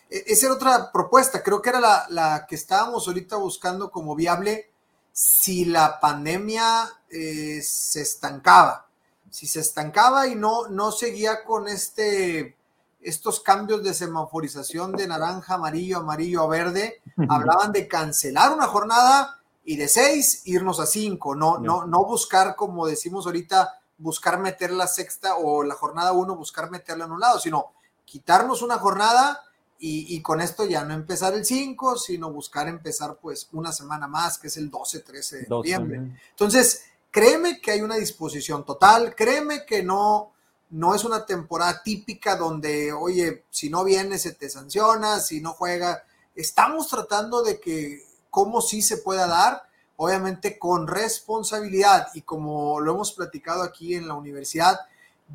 [0.08, 4.70] E, esa era otra propuesta, creo que era la, que estábamos ahorita buscando como viable
[5.12, 8.86] si la pandemia eh, se estancaba,
[9.28, 12.56] si se estancaba y no, no seguía con este,
[13.02, 19.38] estos cambios de semaforización de naranja, amarillo, amarillo a verde, hablaban de cancelar una jornada
[19.64, 24.70] y de seis irnos a cinco, no, no, no buscar, como decimos ahorita, buscar meter
[24.70, 27.72] la sexta o la jornada uno, buscar meterla en un lado, sino
[28.04, 29.40] quitarnos una jornada
[29.82, 34.38] y, con esto ya no empezar el 5, sino buscar empezar pues una semana más,
[34.38, 36.18] que es el 12, 13 de noviembre.
[36.30, 40.32] Entonces, créeme que hay una disposición total, créeme que no,
[40.70, 45.52] no es una temporada típica donde, oye, si no viene se te sanciona, si no
[45.52, 46.04] juega.
[46.34, 49.62] Estamos tratando de que, como sí se pueda dar,
[49.96, 54.80] obviamente con responsabilidad y como lo hemos platicado aquí en la universidad,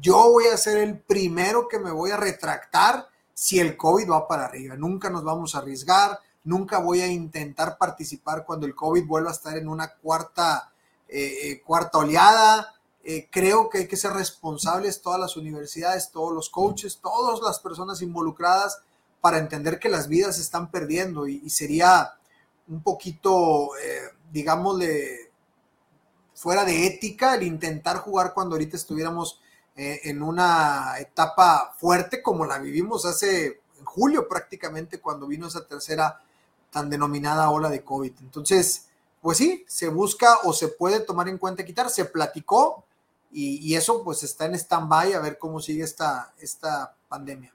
[0.01, 4.27] yo voy a ser el primero que me voy a retractar si el COVID va
[4.27, 4.75] para arriba.
[4.75, 9.33] Nunca nos vamos a arriesgar, nunca voy a intentar participar cuando el COVID vuelva a
[9.33, 10.71] estar en una cuarta,
[11.07, 12.74] eh, eh, cuarta oleada.
[13.05, 17.59] Eh, creo que hay que ser responsables todas las universidades, todos los coaches, todas las
[17.59, 18.81] personas involucradas
[19.21, 22.15] para entender que las vidas se están perdiendo y, sería
[22.67, 23.69] un poquito,
[24.31, 25.31] digámosle,
[26.35, 29.39] fuera de ética el intentar jugar cuando ahorita estuviéramos
[29.77, 35.65] eh, en una etapa fuerte como la vivimos hace en julio prácticamente cuando vino esa
[35.65, 36.21] tercera
[36.69, 38.13] tan denominada ola de COVID.
[38.21, 38.87] Entonces,
[39.21, 42.85] pues sí, se busca o se puede tomar en cuenta quitar, se platicó
[43.37, 47.53] y, eso pues está en stand-by a ver cómo sigue esta, esta pandemia.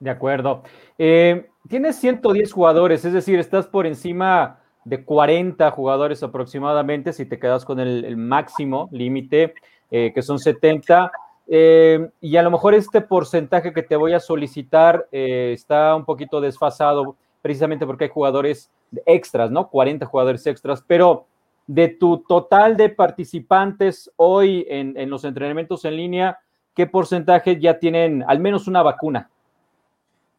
[0.00, 0.64] De acuerdo.
[0.98, 7.38] Eh, tienes 110 jugadores, es decir, estás por encima de 40 jugadores aproximadamente si te
[7.38, 9.54] quedas con el, máximo límite,
[9.90, 11.10] eh, que son 70.
[11.46, 16.04] Eh, y a lo mejor este porcentaje que te voy a solicitar eh, está un
[16.04, 18.70] poquito desfasado precisamente porque hay jugadores
[19.04, 19.68] extras, ¿no?
[19.68, 21.26] 40 jugadores extras, pero
[21.66, 26.38] de tu total de participantes hoy en, los entrenamientos en línea,
[26.74, 29.30] ¿qué porcentaje ya tienen al menos una vacuna?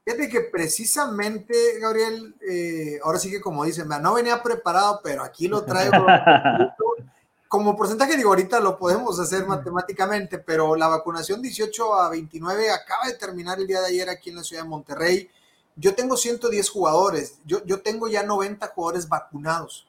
[0.05, 5.47] Fíjate que precisamente, Gabriel, eh, ahora sí que como dicen, no venía preparado, pero aquí
[5.47, 6.05] lo traigo.
[7.47, 13.07] como porcentaje, digo, ahorita lo podemos hacer matemáticamente, pero la vacunación 18 a 29 acaba
[13.07, 15.29] de terminar el día de ayer aquí en la ciudad de Monterrey.
[15.75, 19.87] Yo tengo 110 jugadores, yo, yo tengo ya 90 jugadores vacunados,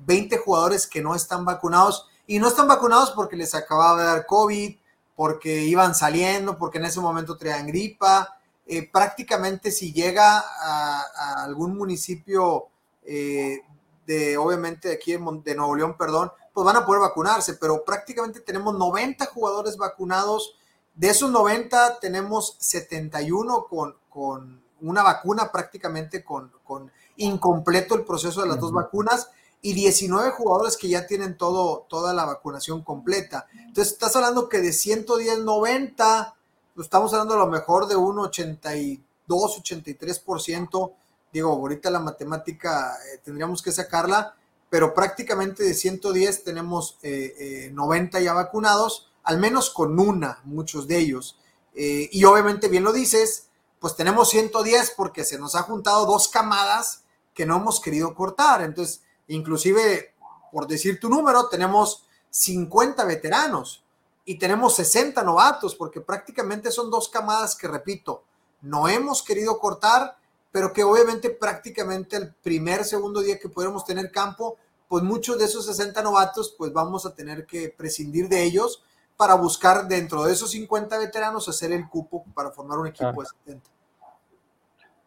[0.00, 4.06] 20 eh, jugadores que no están vacunados y no están vacunados porque les acababa de
[4.06, 4.76] dar COVID,
[5.16, 8.36] porque iban saliendo, porque en ese momento traían gripa.
[8.66, 12.66] Eh, prácticamente si llega a, algún municipio
[13.04, 13.62] eh,
[14.06, 18.76] de, obviamente, aquí de Nuevo León, perdón, pues van a poder vacunarse, pero prácticamente tenemos
[18.76, 20.56] 90 jugadores vacunados.
[20.94, 28.42] De esos 90 tenemos 71 con, con una vacuna prácticamente con, con, incompleto el proceso
[28.42, 33.46] de las dos vacunas y 19 jugadores que ya tienen todo, toda la vacunación completa.
[33.66, 36.36] Entonces, estás hablando que de 110, 90,
[36.74, 40.92] pues, estamos hablando a lo mejor de un 82, 83%.
[41.32, 44.34] Digo, ahorita la matemática eh, tendríamos que sacarla,
[44.70, 51.38] pero prácticamente de 110 tenemos 90 ya vacunados, al menos con una, muchos de ellos.
[51.74, 53.48] y obviamente, bien lo dices,
[53.80, 57.02] pues tenemos 110 porque se nos ha juntado dos camadas
[57.34, 58.62] que no hemos querido cortar.
[58.62, 60.14] Entonces, inclusive,
[60.52, 63.84] por decir tu número, tenemos 50 veteranos
[64.24, 68.24] y tenemos 60 novatos, porque prácticamente son dos camadas que, repito,
[68.60, 70.18] no hemos querido cortar,
[70.50, 74.56] pero que obviamente prácticamente el primer, segundo día que pudiéramos tener campo,
[74.88, 78.82] pues muchos de esos 60 novatos, pues vamos a tener que prescindir de ellos
[79.16, 83.28] para buscar dentro de esos 50 veteranos hacer el cupo para formar un equipo de
[83.44, 83.70] 70.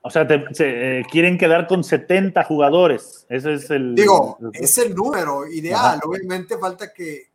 [0.03, 3.25] O sea, se, eh, quieren quedar con 70 jugadores.
[3.29, 3.93] Ese es el.
[3.93, 5.99] Digo, es el número ideal.
[6.03, 7.29] Obviamente falta que,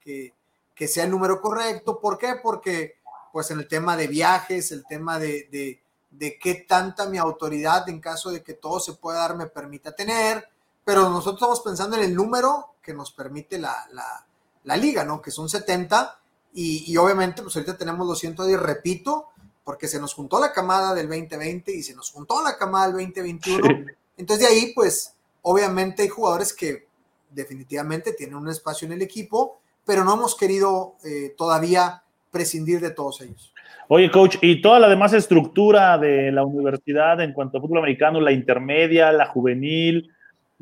[0.75, 2.01] que, sea el número correcto.
[2.01, 2.35] ¿Por qué?
[2.43, 2.97] Porque,
[3.33, 7.89] pues, en el tema de viajes, el tema de, de, de qué tanta mi autoridad
[7.89, 10.49] en caso de que todo se pueda dar me permita tener.
[10.85, 14.27] Pero nosotros estamos pensando en el número que nos permite la, la,
[14.65, 15.23] la liga, ¿no?
[15.23, 16.19] Que son 70.
[16.55, 19.29] Y, y obviamente, pues ahorita tenemos 210, repito
[19.67, 23.05] porque se nos juntó la camada del 2020 y se nos juntó la camada del
[23.05, 23.87] 2021.
[24.17, 26.87] Entonces de ahí, pues, obviamente hay jugadores que
[27.33, 32.91] definitivamente tienen un espacio en el equipo, pero no hemos querido eh, todavía prescindir de
[32.91, 33.53] todos ellos.
[33.89, 38.21] Oye, coach, y toda la demás estructura de la universidad en cuanto a fútbol americano,
[38.21, 40.13] la intermedia, la juvenil,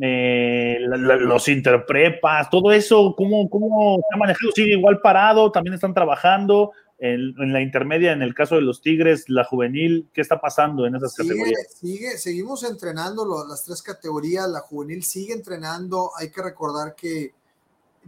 [0.01, 4.51] eh, los interprepas, todo eso, ¿cómo, ¿cómo se ha manejado?
[4.53, 5.53] ¿Sigue igual parado?
[5.53, 6.73] ¿También están trabajando?
[6.99, 10.95] En, la intermedia, en el caso de los Tigres, la juvenil, ¿qué está pasando en
[10.95, 11.59] esas categorías?
[11.79, 17.35] Sigue, seguimos entrenando las tres categorías, la juvenil sigue entrenando, hay que recordar que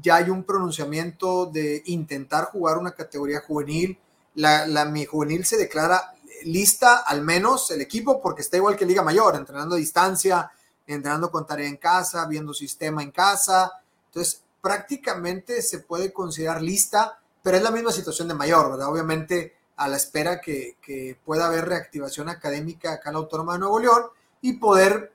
[0.01, 3.99] ya hay un pronunciamiento de intentar jugar una categoría juvenil,
[4.35, 6.15] la, la mi juvenil se declara
[6.45, 10.51] lista, al menos el equipo, porque está igual que Liga Mayor, entrenando a distancia,
[10.87, 13.73] entrenando con tarea en casa, viendo sistema en casa,
[14.07, 18.89] entonces prácticamente se puede considerar lista pero es la misma situación de mayor, ¿verdad?
[18.89, 20.77] Obviamente a la espera que,
[21.25, 24.03] pueda haber reactivación académica acá en la Autónoma de Nuevo León
[24.41, 25.13] y poder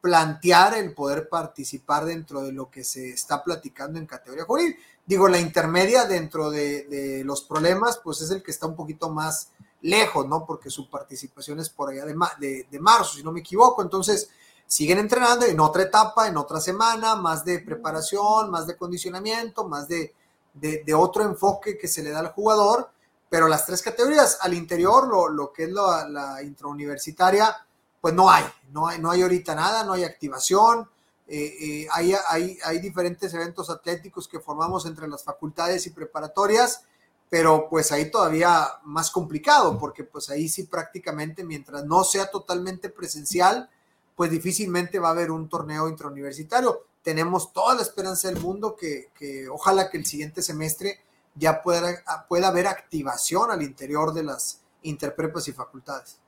[0.00, 4.76] plantear el poder participar dentro de lo que se está platicando en categoría juvenil.
[5.06, 9.50] Digo, la intermedia dentro de, los problemas, pues es el que está un poquito más
[9.82, 10.44] lejos, ¿no?
[10.44, 13.80] Porque su participación es por allá de, de marzo, si no me equivoco.
[13.80, 14.28] Entonces,
[14.66, 19.86] siguen entrenando en otra etapa, en otra semana, más de preparación, más de condicionamiento, más
[19.86, 20.14] de,
[20.54, 22.90] de, otro enfoque que se le da al jugador,
[23.28, 27.54] pero las tres categorías al interior, lo, que es la, intrauniversitaria,
[28.00, 30.88] pues no hay, no hay, no hay ahorita nada, no hay activación,
[31.26, 36.82] eh, eh, hay, hay, hay, diferentes eventos atléticos que formamos entre las facultades y preparatorias,
[37.30, 42.90] pero pues ahí todavía más complicado, porque pues ahí sí prácticamente mientras no sea totalmente
[42.90, 43.70] presencial,
[44.14, 49.10] pues difícilmente va a haber un torneo intrauniversitario tenemos toda la esperanza del mundo que,
[49.52, 51.00] ojalá que el siguiente semestre
[51.36, 56.20] ya pueda, pueda haber activación al interior de las interprepas y facultades.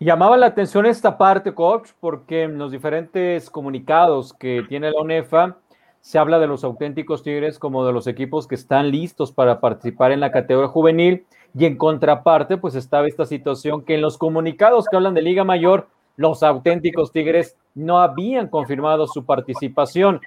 [0.00, 5.56] Llamaba la atención esta parte, coach, porque en los diferentes comunicados que tiene la UNEFA
[6.00, 10.12] se habla de los auténticos Tigres como de los equipos que están listos para participar
[10.12, 11.26] en la categoría juvenil
[11.56, 15.44] y en contraparte pues estaba esta situación que en los comunicados que hablan de Liga
[15.44, 15.88] Mayor
[16.18, 20.20] los auténticos Tigres no habían confirmado su participación.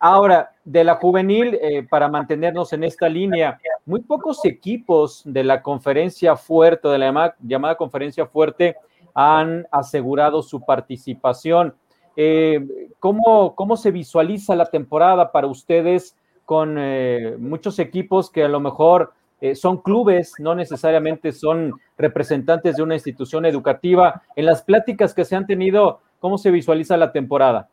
[0.00, 5.62] Ahora, de la juvenil, eh, para mantenernos en esta línea, muy pocos equipos de la
[5.62, 8.76] conferencia fuerte, de la llamada, conferencia fuerte,
[9.14, 11.76] han asegurado su participación.
[12.16, 12.66] Eh,
[12.98, 18.58] ¿cómo, ¿Cómo se visualiza la temporada para ustedes con eh, muchos equipos que a lo
[18.58, 24.22] mejor eh, son clubes, no necesariamente son representantes de una institución educativa.
[24.34, 27.68] En las pláticas que se han tenido, ¿cómo se visualiza la temporada?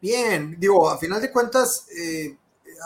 [0.00, 2.36] Bien, digo, a final de cuentas, eh,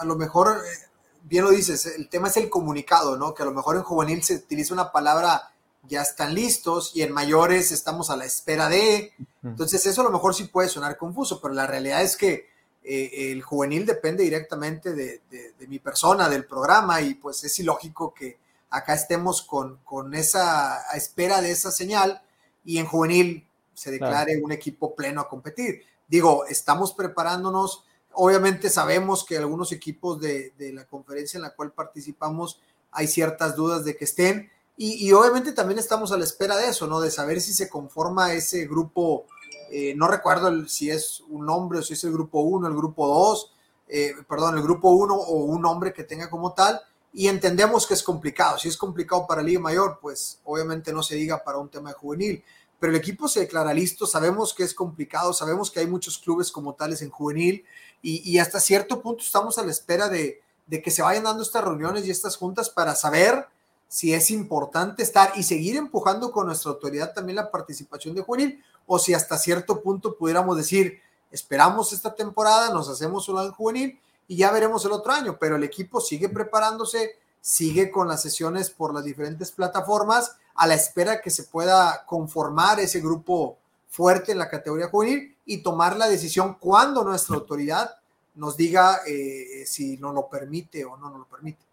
[0.01, 0.89] a lo mejor, eh,
[1.23, 3.35] bien lo dices, el tema es el comunicado, ¿no?
[3.35, 5.51] Que a lo mejor en juvenil se utiliza una palabra
[5.89, 9.13] ya están listos y en mayores estamos a la espera de.
[9.43, 12.50] Entonces eso a lo mejor sí puede sonar confuso, pero la realidad es que
[12.83, 15.21] eh, el juvenil depende directamente de,
[15.69, 18.39] mi persona, del programa, y pues es ilógico que
[18.71, 22.23] acá estemos con, con esa espera de esa señal
[22.65, 25.83] y en juvenil se declare un equipo pleno a competir.
[26.09, 32.61] Digo, estamos preparándonos, obviamente sabemos que algunos equipos de, la conferencia en la cual participamos
[32.93, 36.69] hay ciertas dudas de que estén, y, y, obviamente también estamos a la espera de
[36.69, 37.03] eso, ¿no?
[37.03, 39.27] De saber si se conforma ese grupo
[39.71, 43.07] Eh, no recuerdo si es un hombre o si es el grupo 1, el grupo
[43.07, 43.53] 2,
[43.89, 46.81] eh, perdón, el grupo 1 o un hombre que tenga como tal.
[47.13, 48.59] Y entendemos que es complicado.
[48.59, 51.97] Si es complicado para Liga Mayor, pues obviamente no se diga para un tema de
[51.97, 52.45] juvenil.
[52.79, 54.07] Pero el equipo se declara listo.
[54.07, 55.33] Sabemos que es complicado.
[55.33, 57.65] Sabemos que hay muchos clubes como tales en juvenil.
[58.01, 62.07] Y, hasta cierto punto estamos a la espera de que se vayan dando estas reuniones
[62.07, 63.47] y estas juntas para saber
[63.91, 68.63] si es importante estar y seguir empujando con nuestra autoridad también la participación de juvenil
[68.93, 74.01] o si hasta cierto punto pudiéramos decir, esperamos esta temporada, nos hacemos un en juvenil
[74.27, 78.69] y ya veremos el otro año, pero el equipo sigue preparándose, sigue con las sesiones
[78.69, 84.39] por las diferentes plataformas a la espera que se pueda conformar ese grupo fuerte en
[84.39, 87.95] la categoría juvenil y tomar la decisión cuando nuestra autoridad
[88.35, 91.70] nos diga eh, si nos lo permite o no nos lo permite.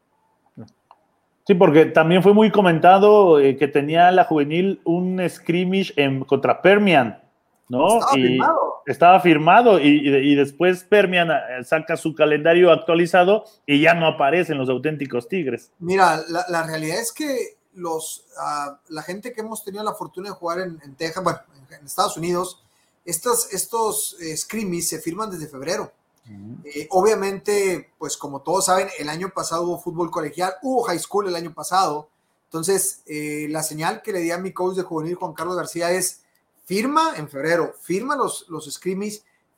[1.47, 6.61] Sí, porque también fue muy comentado eh, que tenía la juvenil un scrimmage en, contra
[6.61, 7.23] Permian,
[7.69, 7.87] ¿no?
[7.99, 8.73] Estaba firmado.
[8.85, 14.67] Estaba firmado y, después Permian eh, saca su calendario actualizado y ya no aparecen los
[14.67, 15.71] auténticos Tigres.
[15.79, 20.35] Mira, la, realidad es que los, ah, la gente que hemos tenido la fortuna de
[20.35, 21.39] jugar en, Texas, bueno,
[21.79, 22.61] en, Estados Unidos,
[23.05, 25.93] estos, estos eh, se firman desde febrero.
[26.63, 31.27] Eh, obviamente, pues como todos saben, el año pasado hubo fútbol colegial, hubo high school
[31.27, 32.09] el año pasado.
[32.45, 35.91] Entonces, eh, la señal que le di a mi coach de juvenil, Juan Carlos García,
[35.91, 36.21] es
[36.65, 38.79] firma en febrero, firma los, los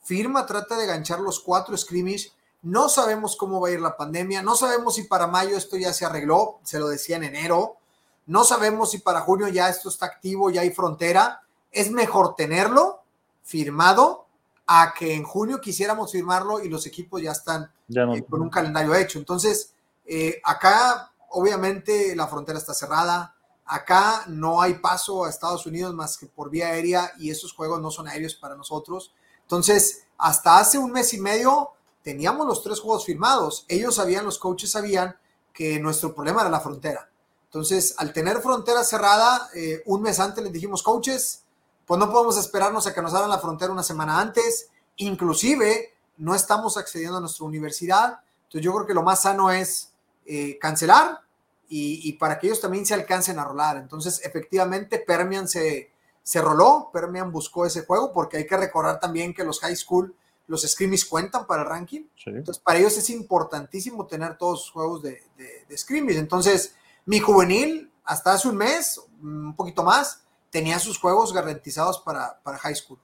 [0.04, 2.32] firma, trata de ganchar los cuatro scrimmage.
[2.62, 5.94] No sabemos cómo va a ir la pandemia, no sabemos si para mayo esto ya
[5.94, 7.78] se arregló, se lo decía en enero,
[8.26, 11.42] no sabemos si para junio ya esto está activo, ya hay frontera.
[11.72, 13.02] Es mejor tenerlo
[13.44, 14.28] firmado
[14.72, 18.94] a que en junio quisiéramos firmarlo y los equipos ya están eh, con un calendario
[18.94, 19.18] hecho.
[19.18, 19.74] Entonces,
[20.06, 26.20] eh, acá obviamente la frontera está cerrada, acá no hay paso a Estados Unidos más
[26.20, 29.12] que por vía aérea y esos juegos no son aéreos para nosotros.
[29.42, 31.72] Entonces, hasta hace un mes y medio
[32.04, 33.66] teníamos los tres juegos firmados.
[33.70, 35.18] Ellos sabían, los coaches sabían
[35.52, 37.10] que nuestro problema era la frontera.
[37.46, 41.44] Entonces, al tener frontera cerrada, eh, un mes antes les dijimos, coaches,
[41.90, 46.36] pues no podemos esperarnos a que nos abran la frontera una semana antes, inclusive no
[46.36, 49.92] estamos accediendo a nuestra universidad, entonces yo creo que lo más sano es
[50.28, 51.22] eh, cancelar
[51.68, 53.78] y, para que ellos también se alcancen a rolar.
[53.78, 59.34] Entonces, efectivamente, Permian se, se roló, Permian buscó ese juego, porque hay que recordar también
[59.34, 60.14] que los high school,
[60.46, 62.04] los scrimmies cuentan para el ranking.
[62.24, 66.76] Entonces, para ellos es importantísimo tener todos los juegos de, de, de Entonces,
[67.08, 72.58] mi juvenil, hasta hace un mes, un poquito más, tenía sus juegos garantizados para, para
[72.58, 73.00] high school.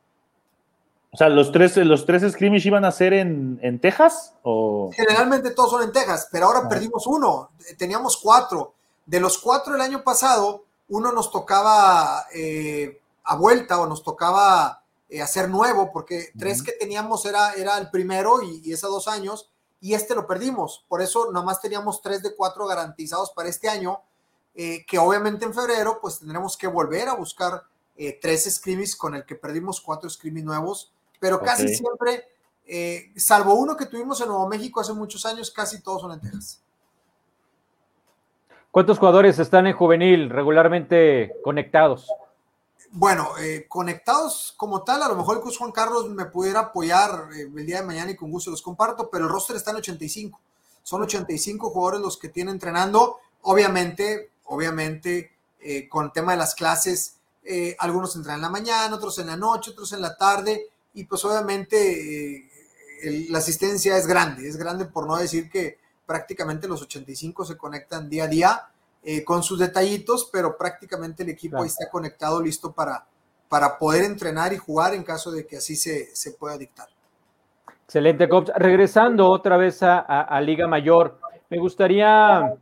[1.12, 4.34] O sea, ¿los tres, los tres scrimmage iban a ser en, en Texas?
[4.44, 4.92] O...
[4.94, 6.70] Generalmente todos son en Texas, pero ahora ah.
[6.70, 7.52] perdimos uno.
[7.78, 8.74] Teníamos cuatro.
[9.06, 14.84] De los cuatro el año pasado, uno nos tocaba eh, a vuelta o nos tocaba
[15.08, 19.08] eh, hacer nuevo, porque tres que teníamos era, era el primero y, y esos dos
[19.08, 20.84] años, y este lo perdimos.
[20.90, 24.02] Por eso nomás teníamos tres de cuatro garantizados para este año
[24.58, 27.64] eh, que obviamente en febrero pues tendremos que volver a buscar
[27.98, 32.24] eh, tres scrimis con el que perdimos cuatro scrimis nuevos, pero casi siempre,
[32.66, 36.22] eh, salvo uno que tuvimos en Nuevo México hace muchos años, casi todos son en
[36.22, 36.62] Texas.
[38.72, 42.08] ¿Cuántos jugadores están en juvenil regularmente conectados?
[42.92, 43.32] Bueno,
[43.68, 47.82] conectados como tal, a lo mejor el coach Juan Carlos me pudiera apoyar el día
[47.82, 50.40] de mañana y con gusto los comparto, pero el roster está en 85.
[50.82, 53.18] Son 85 jugadores los que tiene entrenando.
[53.42, 58.96] Obviamente, obviamente, eh, con el tema de las clases, eh, algunos entran en la mañana,
[58.96, 64.08] otros en la noche, otros en la tarde, y pues obviamente eh, la asistencia es
[64.08, 68.70] grande, es grande por no decir que prácticamente los 85 se conectan día a día
[69.24, 73.06] con sus detallitos, pero prácticamente el equipo está conectado, listo para,
[73.48, 76.88] para poder entrenar y jugar en caso de que así se, se pueda dictar.
[77.84, 78.52] Excelente, Cops.
[78.56, 81.20] Regresando otra vez a Liga Mayor,
[81.50, 82.58] me gustaría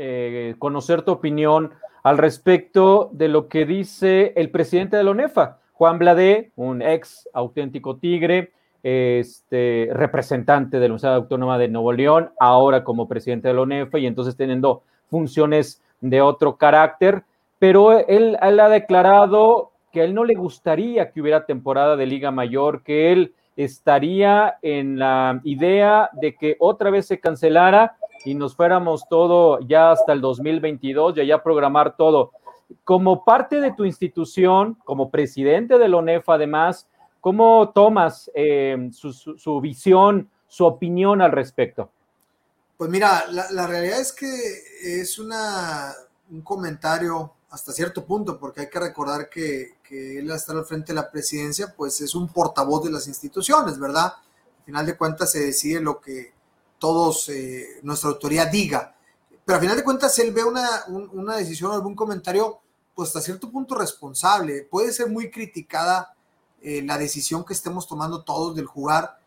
[0.00, 1.72] eh, conocer tu opinión
[2.04, 7.28] al respecto de lo que dice el presidente de la ONEFA, Juan Bladé, un ex
[7.32, 13.54] auténtico tigre, este, representante de la Universidad Autónoma de Nuevo León, ahora como presidente de
[13.54, 17.24] la ONEFA y entonces teniendo funciones de otro carácter,
[17.58, 22.06] pero él, él ha declarado que a él no le gustaría que hubiera temporada de
[22.06, 28.34] Liga Mayor, que él estaría en la idea de que otra vez se cancelara y
[28.34, 32.32] nos fuéramos todo ya hasta el 2022 y ya programar todo.
[32.84, 36.86] Como parte de tu institución, como presidente de la ONEF, además,
[37.20, 41.90] ¿cómo tomas eh, su, visión, su opinión al respecto?
[42.76, 44.28] Pues mira, la, realidad es que
[44.82, 45.92] es una,
[46.30, 50.92] un comentario hasta cierto punto, porque hay que recordar que, que él estar al frente
[50.92, 54.12] de la presidencia, pues es un portavoz de las instituciones, ¿verdad?
[54.58, 56.37] Al final de cuentas se decide lo que
[56.78, 58.94] todos, eh, nuestra autoridad diga.
[59.44, 62.60] Pero al final de cuentas él ve una, una decisión o algún comentario,
[62.94, 64.62] pues hasta cierto punto responsable.
[64.62, 66.14] Puede ser muy criticada
[66.60, 69.18] eh, la decisión que estemos tomando todos del jugar.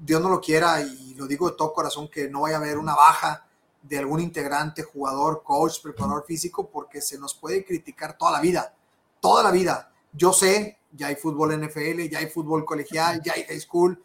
[0.00, 2.78] Dios no lo quiera y lo digo de todo corazón que no vaya a haber
[2.78, 3.46] una baja
[3.82, 8.74] de algún integrante, jugador, coach, preparador físico, porque se nos puede criticar toda la vida,
[9.20, 9.92] toda la vida.
[10.12, 14.02] Yo sé, ya hay fútbol NFL, ya hay fútbol colegial, ya hay high school,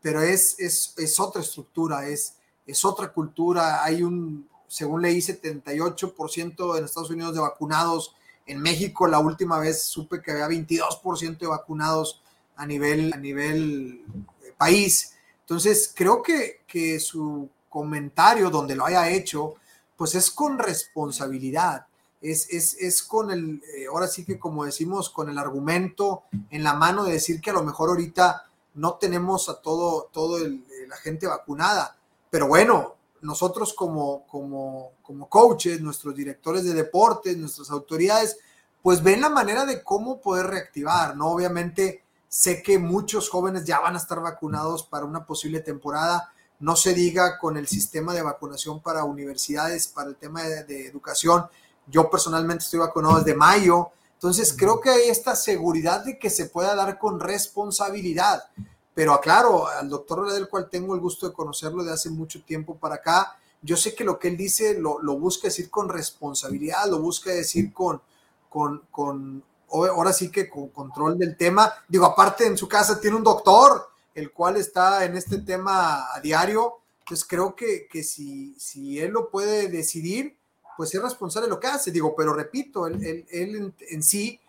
[0.00, 2.34] pero es, es, es otra estructura, es,
[2.66, 3.84] es otra cultura.
[3.84, 8.14] Hay un, según leí, 78% en Estados Unidos de vacunados.
[8.46, 12.22] En México, la última vez supe que había 22% de vacunados
[12.56, 14.04] a nivel, a nivel
[14.42, 15.14] eh, país.
[15.40, 19.54] Entonces, creo que, que su comentario donde lo haya hecho,
[19.96, 21.86] pues es con responsabilidad,
[22.20, 26.64] es, es, es con el, eh, ahora sí que como decimos, con el argumento en
[26.64, 28.47] la mano de decir que a lo mejor ahorita
[28.78, 31.96] no tenemos a todo, todo la gente vacunada,
[32.30, 38.38] pero bueno, nosotros como, como, como coaches, nuestros directores de deportes, nuestras autoridades,
[38.82, 41.28] pues ven la manera de cómo poder reactivar, ¿no?
[41.28, 46.76] Obviamente sé que muchos jóvenes ya van a estar vacunados para una posible temporada, no
[46.76, 51.46] se diga con el sistema de vacunación para universidades, para el tema de, educación.
[51.86, 56.46] Yo personalmente estoy vacunado desde mayo, entonces creo que hay esta seguridad de que se
[56.46, 58.50] pueda dar con responsabilidad.
[58.92, 62.76] Pero aclaro, al doctor del cual tengo el gusto de conocerlo de hace mucho tiempo
[62.76, 66.98] para acá, yo sé que lo que él dice lo, busca decir con responsabilidad, lo
[66.98, 68.02] busca decir con,
[68.48, 71.72] con, con, ahora sí que con control del tema.
[71.86, 76.18] Digo, aparte en su casa tiene un doctor, el cual está en este tema a
[76.20, 76.80] diario.
[76.98, 80.37] Entonces creo que, que si, si él lo puede decidir,
[80.78, 81.90] pues es responsable de lo que hace.
[81.90, 84.40] Digo, pero repito, él, él, en, sí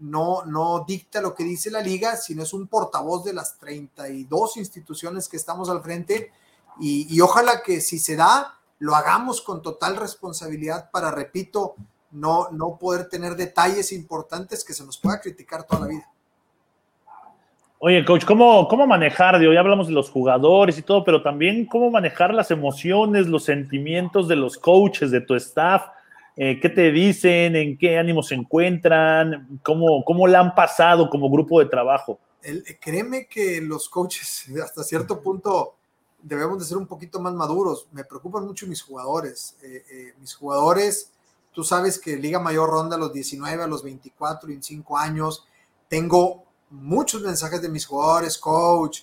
[0.00, 4.56] no, no dicta lo que dice la liga, sino es un portavoz de las 32
[4.56, 6.32] instituciones que estamos al frente.
[6.80, 11.76] Y, y ojalá que si se da, lo hagamos con total responsabilidad para, repito,
[12.10, 16.10] no, no poder tener detalles importantes que se nos pueda criticar toda la vida.
[17.86, 19.40] Oye, coach, ¿cómo, ¿cómo manejar?
[19.40, 24.26] ya hablamos de los jugadores y todo, pero también cómo manejar las emociones, los sentimientos
[24.26, 25.84] de los coaches, de tu staff.
[26.34, 27.54] Eh, ¿Qué te dicen?
[27.54, 29.60] ¿En qué ánimo se encuentran?
[29.62, 32.18] ¿Cómo, cómo la han pasado como grupo de trabajo?
[32.80, 35.76] Créeme que los coaches, hasta cierto punto,
[36.20, 37.86] debemos de ser un poquito más maduros.
[37.92, 39.56] Me preocupan mucho mis jugadores.
[39.62, 41.12] Eh, eh, mis jugadores,
[41.52, 45.46] tú sabes que Liga Mayor ronda a los 19, a los 24, 25 años.
[45.88, 49.00] Tengo muchos mensajes de mis jugadores, coach,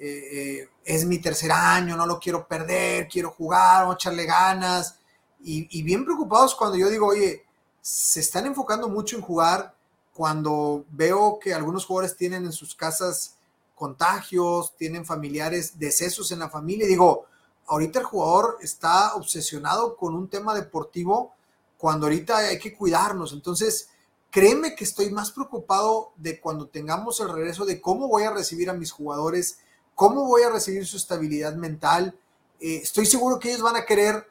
[0.00, 4.24] eh, eh, es mi tercer año, no lo quiero perder, quiero jugar, vamos a echarle
[4.24, 4.98] ganas.
[5.40, 7.44] Y, bien preocupados cuando yo digo, oye,
[7.80, 9.74] se están enfocando mucho en jugar
[10.12, 13.36] cuando veo que algunos jugadores tienen en sus casas
[13.74, 16.86] contagios, tienen familiares, decesos en la familia.
[16.86, 17.26] digo,
[17.66, 21.34] ahorita el jugador está obsesionado con un tema deportivo
[21.76, 23.32] cuando ahorita hay que cuidarnos.
[23.32, 23.90] Entonces,
[24.38, 28.70] créeme que estoy más preocupado de cuando tengamos el regreso de cómo voy a recibir
[28.70, 29.58] a mis jugadores,
[29.96, 32.16] cómo voy a recibir su estabilidad mental.
[32.60, 34.28] Eh, estoy seguro que ellos van a querer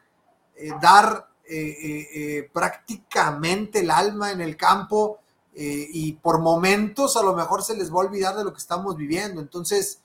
[0.56, 5.20] eh, dar eh, prácticamente el alma en el campo
[5.54, 8.96] y por momentos a lo mejor se les va a olvidar de lo que estamos
[8.96, 9.42] viviendo.
[9.42, 10.00] Entonces,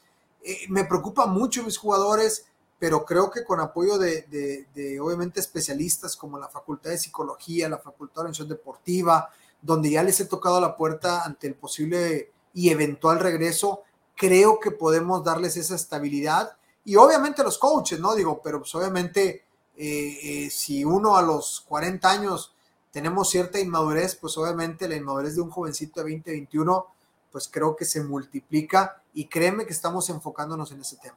[0.69, 2.47] me preocupa mucho mis jugadores,
[2.81, 8.15] pero creo que con apoyo de, obviamente especialistas como la Facultad de Psicología, la Facultad
[8.15, 9.31] de Organización Deportiva,
[9.63, 13.83] donde ya les he tocado la puerta ante el posible y eventual regreso,
[14.17, 16.57] creo que podemos darles esa estabilidad.
[16.85, 18.15] Y obviamente los coaches, ¿no?
[18.15, 19.45] Digo, pero pues obviamente
[19.77, 22.55] eh, eh, si uno a los 40 años
[22.91, 26.87] tenemos cierta inmadurez, pues obviamente la inmadurez de un jovencito de 20, 21,
[27.31, 31.17] pues creo que se multiplica y créeme que estamos enfocándonos en ese tema.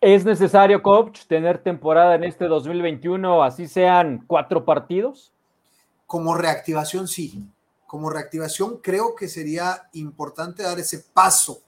[0.00, 5.32] ¿Es necesario, coach, tener temporada en este 2021, así sean cuatro partidos?
[6.06, 7.44] Como reactivación, sí.
[7.86, 11.62] Como reactivación, creo que sería importante dar ese paso.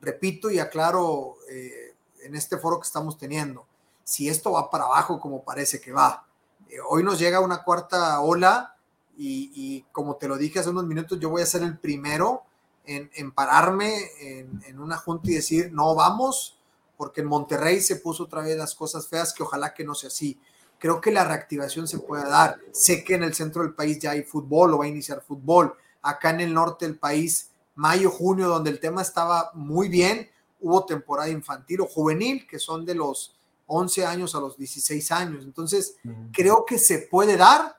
[0.00, 3.66] Repito y aclaro eh, en este foro que estamos teniendo.
[4.04, 6.26] Si esto va para abajo, como parece que va.
[6.68, 8.76] Eh, hoy nos llega una cuarta ola
[9.16, 12.42] y, como te lo dije hace unos minutos, yo voy a ser el primero
[12.84, 16.58] en, pararme en, en, una junta y decir, no vamos,
[16.96, 20.08] porque en Monterrey se puso otra vez las cosas feas, que ojalá que no sea
[20.08, 20.40] así
[20.82, 22.58] creo que la reactivación se puede dar.
[22.72, 25.76] Sé que en el centro del país ya hay fútbol o va a iniciar fútbol.
[26.02, 30.28] Acá en el norte del país, mayo, junio, donde el tema estaba muy bien,
[30.60, 33.36] hubo temporada infantil o juvenil, que son de los
[33.68, 35.44] 11 años a los 16 años.
[35.44, 35.98] Entonces,
[36.32, 37.76] creo que se puede dar.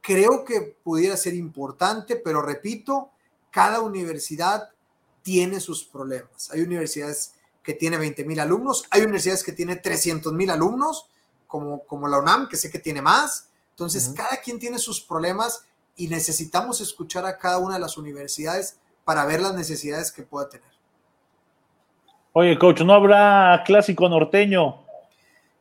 [0.00, 3.10] creo que pudiera ser importante, pero repito,
[3.50, 4.70] cada universidad
[5.22, 6.48] tiene sus problemas.
[6.52, 7.32] Hay universidades
[7.64, 11.08] que tiene 20 mil alumnos, hay universidades que tiene 300 mil alumnos,
[11.46, 13.50] como, como la UNAM, que sé que tiene más.
[13.70, 15.64] Entonces, cada quien tiene sus problemas
[15.96, 20.48] y necesitamos escuchar a cada una de las universidades para ver las necesidades que pueda
[20.48, 20.70] tener.
[22.32, 24.84] Oye, coach, ¿no habrá clásico norteño?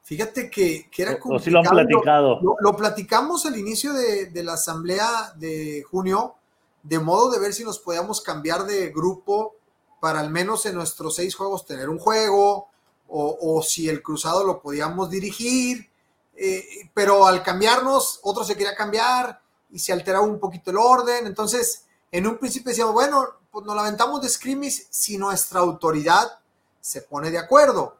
[0.03, 1.35] Fíjate que, que era complicado.
[1.35, 2.39] O, si lo han platicado.
[2.59, 6.35] Lo, platicamos al inicio de, de, la asamblea de junio,
[6.83, 9.55] de modo de ver si nos podíamos cambiar de grupo
[9.99, 12.67] para al menos en nuestros seis juegos tener un juego,
[13.07, 15.89] o, si el cruzado lo podíamos dirigir,
[16.35, 19.39] eh, pero al cambiarnos, otro se quería cambiar
[19.71, 21.25] y se alteraba un poquito el orden.
[21.27, 26.39] Entonces, en un principio decíamos, bueno, pues nos lamentamos de scrimmage si nuestra autoridad
[26.81, 27.97] se pone de acuerdo.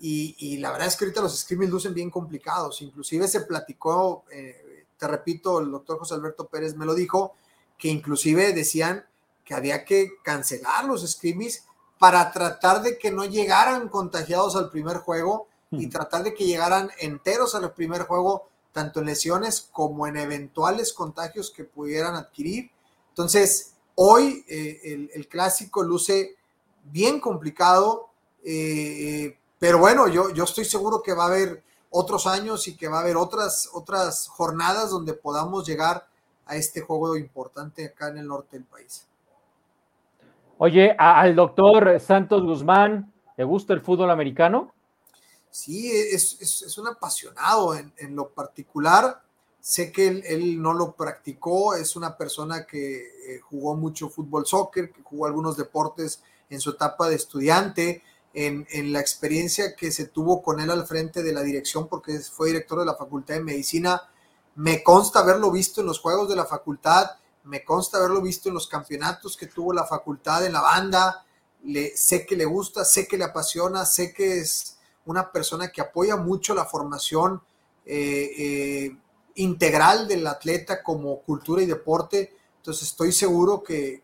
[0.00, 2.82] Y, la verdad es que ahorita los scrimmage lucen bien complicados.
[2.82, 7.34] Inclusive se platicó, eh, te repito, el doctor José Alberto Pérez me lo dijo,
[7.76, 9.04] que inclusive decían
[9.44, 11.60] que había que cancelar los scrimmage
[11.98, 16.90] para tratar de que no llegaran contagiados al primer juego y tratar de que llegaran
[16.98, 22.70] enteros al primer juego, tanto en lesiones como en eventuales contagios que pudieran adquirir.
[23.10, 26.36] Entonces, hoy eh, el, clásico luce
[26.84, 28.08] bien complicado,
[28.44, 32.88] eh, pero bueno, yo, yo estoy seguro que va a haber otros años y que
[32.88, 36.06] va a haber otras, otras jornadas donde podamos llegar
[36.46, 39.07] a este juego importante acá en el norte del país.
[40.60, 44.74] Oye, al doctor Santos Guzmán, ¿le gusta el fútbol americano?
[45.52, 49.22] Sí, es, un apasionado en, lo particular.
[49.60, 54.90] Sé que él, no lo practicó, es una persona que eh, jugó mucho fútbol, soccer,
[54.90, 58.02] que jugó algunos deportes en su etapa de estudiante,
[58.34, 62.48] en, la experiencia que se tuvo con él al frente de la dirección, porque fue
[62.48, 64.02] director de la Facultad de Medicina.
[64.56, 67.10] Me consta haberlo visto en los juegos de la facultad
[67.48, 71.24] me consta haberlo visto en los campeonatos que tuvo la facultad en la banda,
[71.94, 74.76] sé que le gusta, sé que le apasiona, sé que es
[75.06, 77.40] una persona que apoya mucho la formación
[77.86, 78.96] eh, eh,
[79.36, 82.34] integral del atleta como cultura y deporte.
[82.58, 84.02] Entonces estoy seguro que,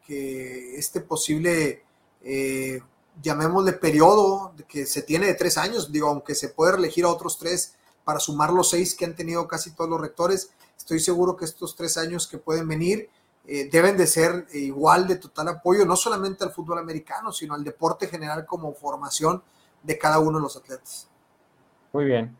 [0.79, 1.83] este posible,
[2.23, 2.81] eh,
[3.23, 7.37] llamémosle periodo que se tiene de tres años, digo, aunque se puede elegir a otros
[7.37, 7.75] tres
[8.05, 11.77] para sumar los seis que han tenido casi todos los rectores, estoy seguro que estos
[11.77, 13.11] tres años que pueden venir
[13.47, 17.63] eh, deben de ser igual de total apoyo, no solamente al fútbol americano, sino al
[17.63, 19.43] deporte general como formación
[19.83, 21.09] de cada uno de los atletas.
[21.93, 22.37] Muy bien.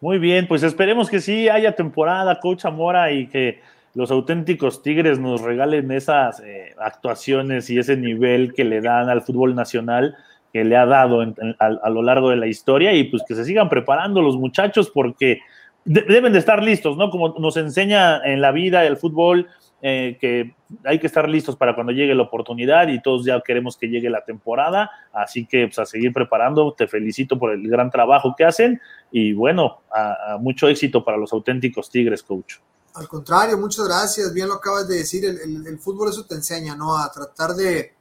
[0.00, 3.60] Muy bien, pues esperemos que sí haya temporada, coach Amora, y que
[3.94, 9.22] los auténticos Tigres nos regalen esas eh, actuaciones y ese nivel que le dan al
[9.22, 10.16] fútbol nacional
[10.52, 11.20] que le ha dado
[11.58, 15.40] a, lo largo de la historia y pues que se sigan preparando los muchachos porque
[15.84, 17.10] deben de estar listos, ¿no?
[17.10, 19.48] Como nos enseña en la vida el fútbol,
[19.80, 23.76] eh, que hay que estar listos para cuando llegue la oportunidad y todos ya queremos
[23.76, 27.88] que llegue la temporada, así que pues, a seguir preparando, te felicito por el gran
[27.88, 28.80] trabajo que hacen
[29.12, 32.56] y bueno, a, mucho éxito para los auténticos Tigres, coach.
[32.94, 36.98] Al contrario, muchas gracias, bien lo acabas de decir, el, fútbol eso te enseña, ¿no?
[36.98, 37.92] A tratar de,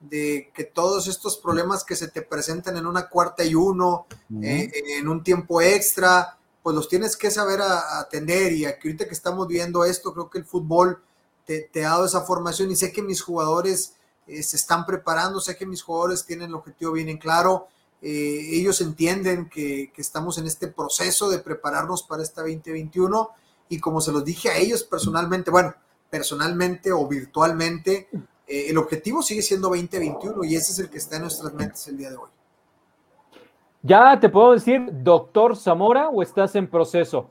[0.00, 4.06] de, que todos estos problemas que se te presentan en una cuarta y uno,
[4.42, 8.52] eh, en un tiempo extra, pues los tienes que saber atender.
[8.52, 11.00] Y aquí ahorita que estamos viendo esto, creo que el fútbol
[11.44, 13.94] te, ha dado esa formación y sé que mis jugadores
[14.26, 17.68] eh, se están preparando, sé que mis jugadores tienen el objetivo bien en claro,
[18.00, 23.30] eh, ellos entienden que, estamos en este proceso de prepararnos para esta 2021
[23.68, 25.74] y como se los dije a ellos personalmente, bueno,
[26.10, 28.08] personalmente o virtualmente,
[28.46, 31.86] eh, el objetivo sigue siendo 2021 y ese es el que está en nuestras mentes
[31.88, 32.30] el día de hoy.
[33.82, 37.30] ¿Ya te puedo decir doctor Zamora o estás en proceso?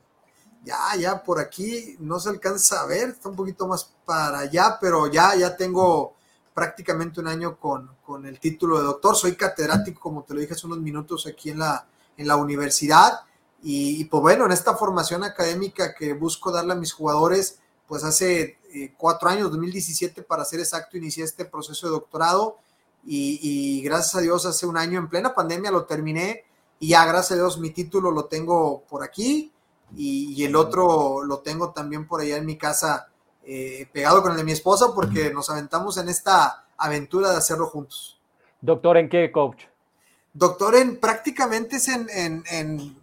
[0.63, 4.77] Ya, ya por aquí no se alcanza a ver, está un poquito más para allá,
[4.79, 6.13] pero ya, ya tengo
[6.53, 9.15] prácticamente un año con, con el título de doctor.
[9.15, 11.87] Soy catedrático, como te lo dije hace unos minutos, aquí en la,
[12.17, 13.21] en la universidad.
[13.63, 18.57] Y, pues bueno, en esta formación académica que busco darle a mis jugadores, pues hace
[18.73, 22.57] eh, cuatro años, 2017 para ser exacto, inicié este proceso de doctorado
[23.05, 26.45] y, y, gracias a Dios hace un año en plena pandemia lo terminé
[26.79, 29.51] y ya gracias a Dios mi título lo tengo por aquí
[29.95, 33.09] y, el otro lo tengo también por allá en mi casa
[33.43, 37.67] eh, pegado con el de mi esposa porque nos aventamos en esta aventura de hacerlo
[37.67, 38.19] juntos.
[38.61, 39.63] Doctor, ¿en qué, coach?
[40.33, 42.97] Doctor, en prácticamente es en, en,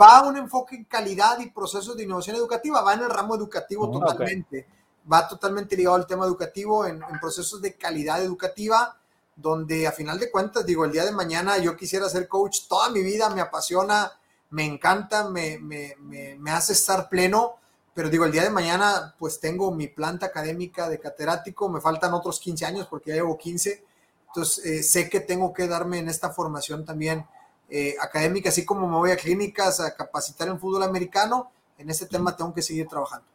[0.00, 3.34] va a un enfoque en calidad y procesos de innovación educativa, va en el ramo
[3.34, 4.66] educativo oh, totalmente,
[5.10, 8.96] va totalmente ligado al tema educativo, en, en, procesos de calidad educativa,
[9.36, 12.90] donde a final de cuentas, digo, el día de mañana yo quisiera ser coach toda
[12.90, 14.12] mi vida, me apasiona
[14.52, 17.54] me encanta, me, me, me, hace estar pleno,
[17.94, 22.12] pero digo, el día de mañana pues tengo mi planta académica de catedrático, me faltan
[22.12, 23.82] otros 15 años porque ya llevo 15,
[24.28, 27.24] entonces eh, sé que tengo que darme en esta formación también
[27.70, 32.06] eh, académica, así como me voy a clínicas a capacitar en fútbol americano, en ese
[32.06, 33.26] tema tengo que seguir trabajando.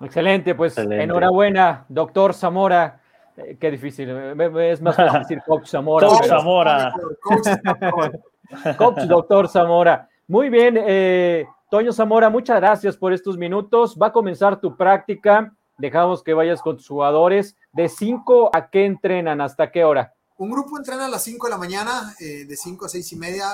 [0.00, 3.02] Excelente, pues enhorabuena, doctor Zamora.
[3.36, 6.08] Eh, qué difícil, es más fácil decir coach Zamora.
[6.08, 6.94] Coach Zamora.
[8.78, 10.08] Coach, doctor Zamora.
[10.26, 13.96] Muy bien, eh, Toño Zamora, muchas gracias por estos minutos.
[14.00, 15.54] Va a comenzar tu práctica.
[15.76, 17.56] Dejamos que vayas con tus jugadores.
[17.72, 19.40] ¿De 5 a qué entrenan?
[19.40, 20.14] ¿Hasta qué hora?
[20.38, 23.16] Un grupo entrena a las 5 de la mañana, eh, de 5 a 6 y
[23.16, 23.48] media,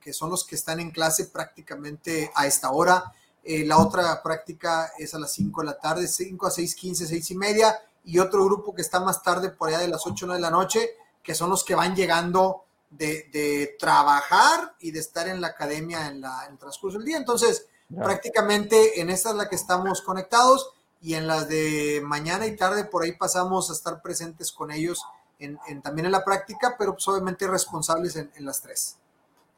[0.00, 3.12] que son los que están en clase prácticamente a esta hora.
[3.44, 7.06] Eh, la otra práctica es a las 5 de la tarde, 5 a 6, 15,
[7.06, 7.74] 6 y media.
[8.04, 10.90] Y otro grupo que está más tarde, por allá de las 8 de la noche,
[11.22, 16.20] que son los que van llegando de, trabajar y de estar en la academia en,
[16.20, 17.16] la, el transcurso del día.
[17.16, 20.70] Entonces, prácticamente en esta es la que estamos conectados
[21.00, 25.04] y en las de mañana y tarde por ahí pasamos a estar presentes con ellos
[25.38, 28.96] en, también en la práctica, pero pues obviamente responsables en, en las tres.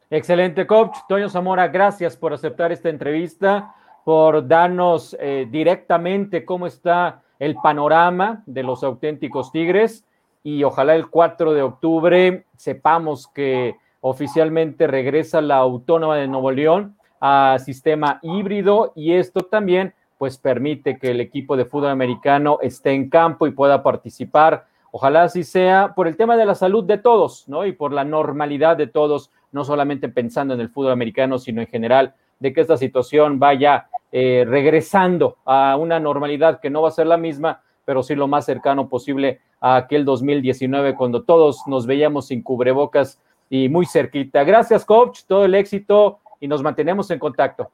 [0.08, 0.96] Excelente, coach.
[1.08, 3.74] Toño Zamora, gracias por aceptar esta entrevista,
[4.04, 10.04] por darnos eh, directamente cómo está el panorama de los auténticos Tigres
[10.44, 16.96] y ojalá el 4 de octubre sepamos que oficialmente regresa la Autónoma de Nuevo León
[17.18, 22.92] a sistema híbrido y esto también pues permite que el equipo de fútbol americano esté
[22.92, 24.66] en campo y pueda participar.
[24.92, 27.64] Ojalá así sea por el tema de la salud de todos, ¿no?
[27.66, 31.68] Y por la normalidad de todos no solamente pensando en el fútbol americano, sino en
[31.68, 36.92] general, de que esta situación vaya eh, regresando a una normalidad que no va a
[36.92, 41.86] ser la misma, pero sí lo más cercano posible a aquel 2019 cuando todos nos
[41.86, 43.18] veíamos sin cubrebocas
[43.50, 44.44] y muy cerquita.
[44.44, 47.70] Gracias, coach, todo el éxito y nos mantenemos en contacto.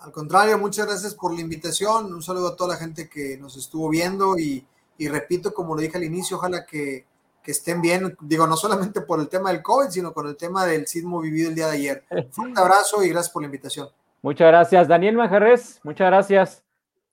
[0.00, 2.12] Al contrario, muchas gracias por la invitación.
[2.12, 4.64] Un saludo a toda la gente que nos estuvo viendo y,
[4.96, 7.04] y repito, como lo dije al inicio, ojalá que
[7.48, 10.66] que estén bien, digo, no solamente por el tema del COVID, sino con el tema
[10.66, 12.04] del sismo vivido el día de ayer.
[12.36, 13.88] Un abrazo y gracias por la invitación.
[14.20, 16.67] Muchas gracias, Daniel Manjarres, muchas gracias.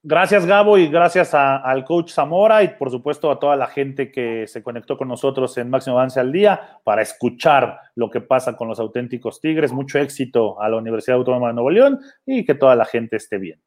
[0.08, 4.46] Gracias, Gabo, y gracias al coach Zamora y por supuesto a toda la gente que
[4.46, 8.68] se conectó con nosotros en Máximo Avance al Día para escuchar lo que pasa con
[8.68, 9.74] los auténticos Tigres.
[9.74, 13.40] Mucho éxito a la Universidad Autónoma de Nuevo León y que toda la gente esté
[13.40, 13.60] bien.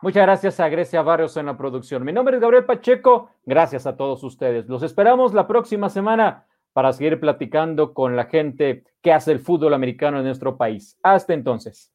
[0.00, 2.04] Muchas gracias a Grecia Barrios en la producción.
[2.04, 3.32] Mi nombre es Gabriel Pacheco.
[3.44, 4.68] Gracias a todos ustedes.
[4.68, 9.74] Los esperamos la próxima semana para seguir platicando con la gente que hace el fútbol
[9.74, 10.96] americano en nuestro país.
[11.02, 11.92] Hasta entonces.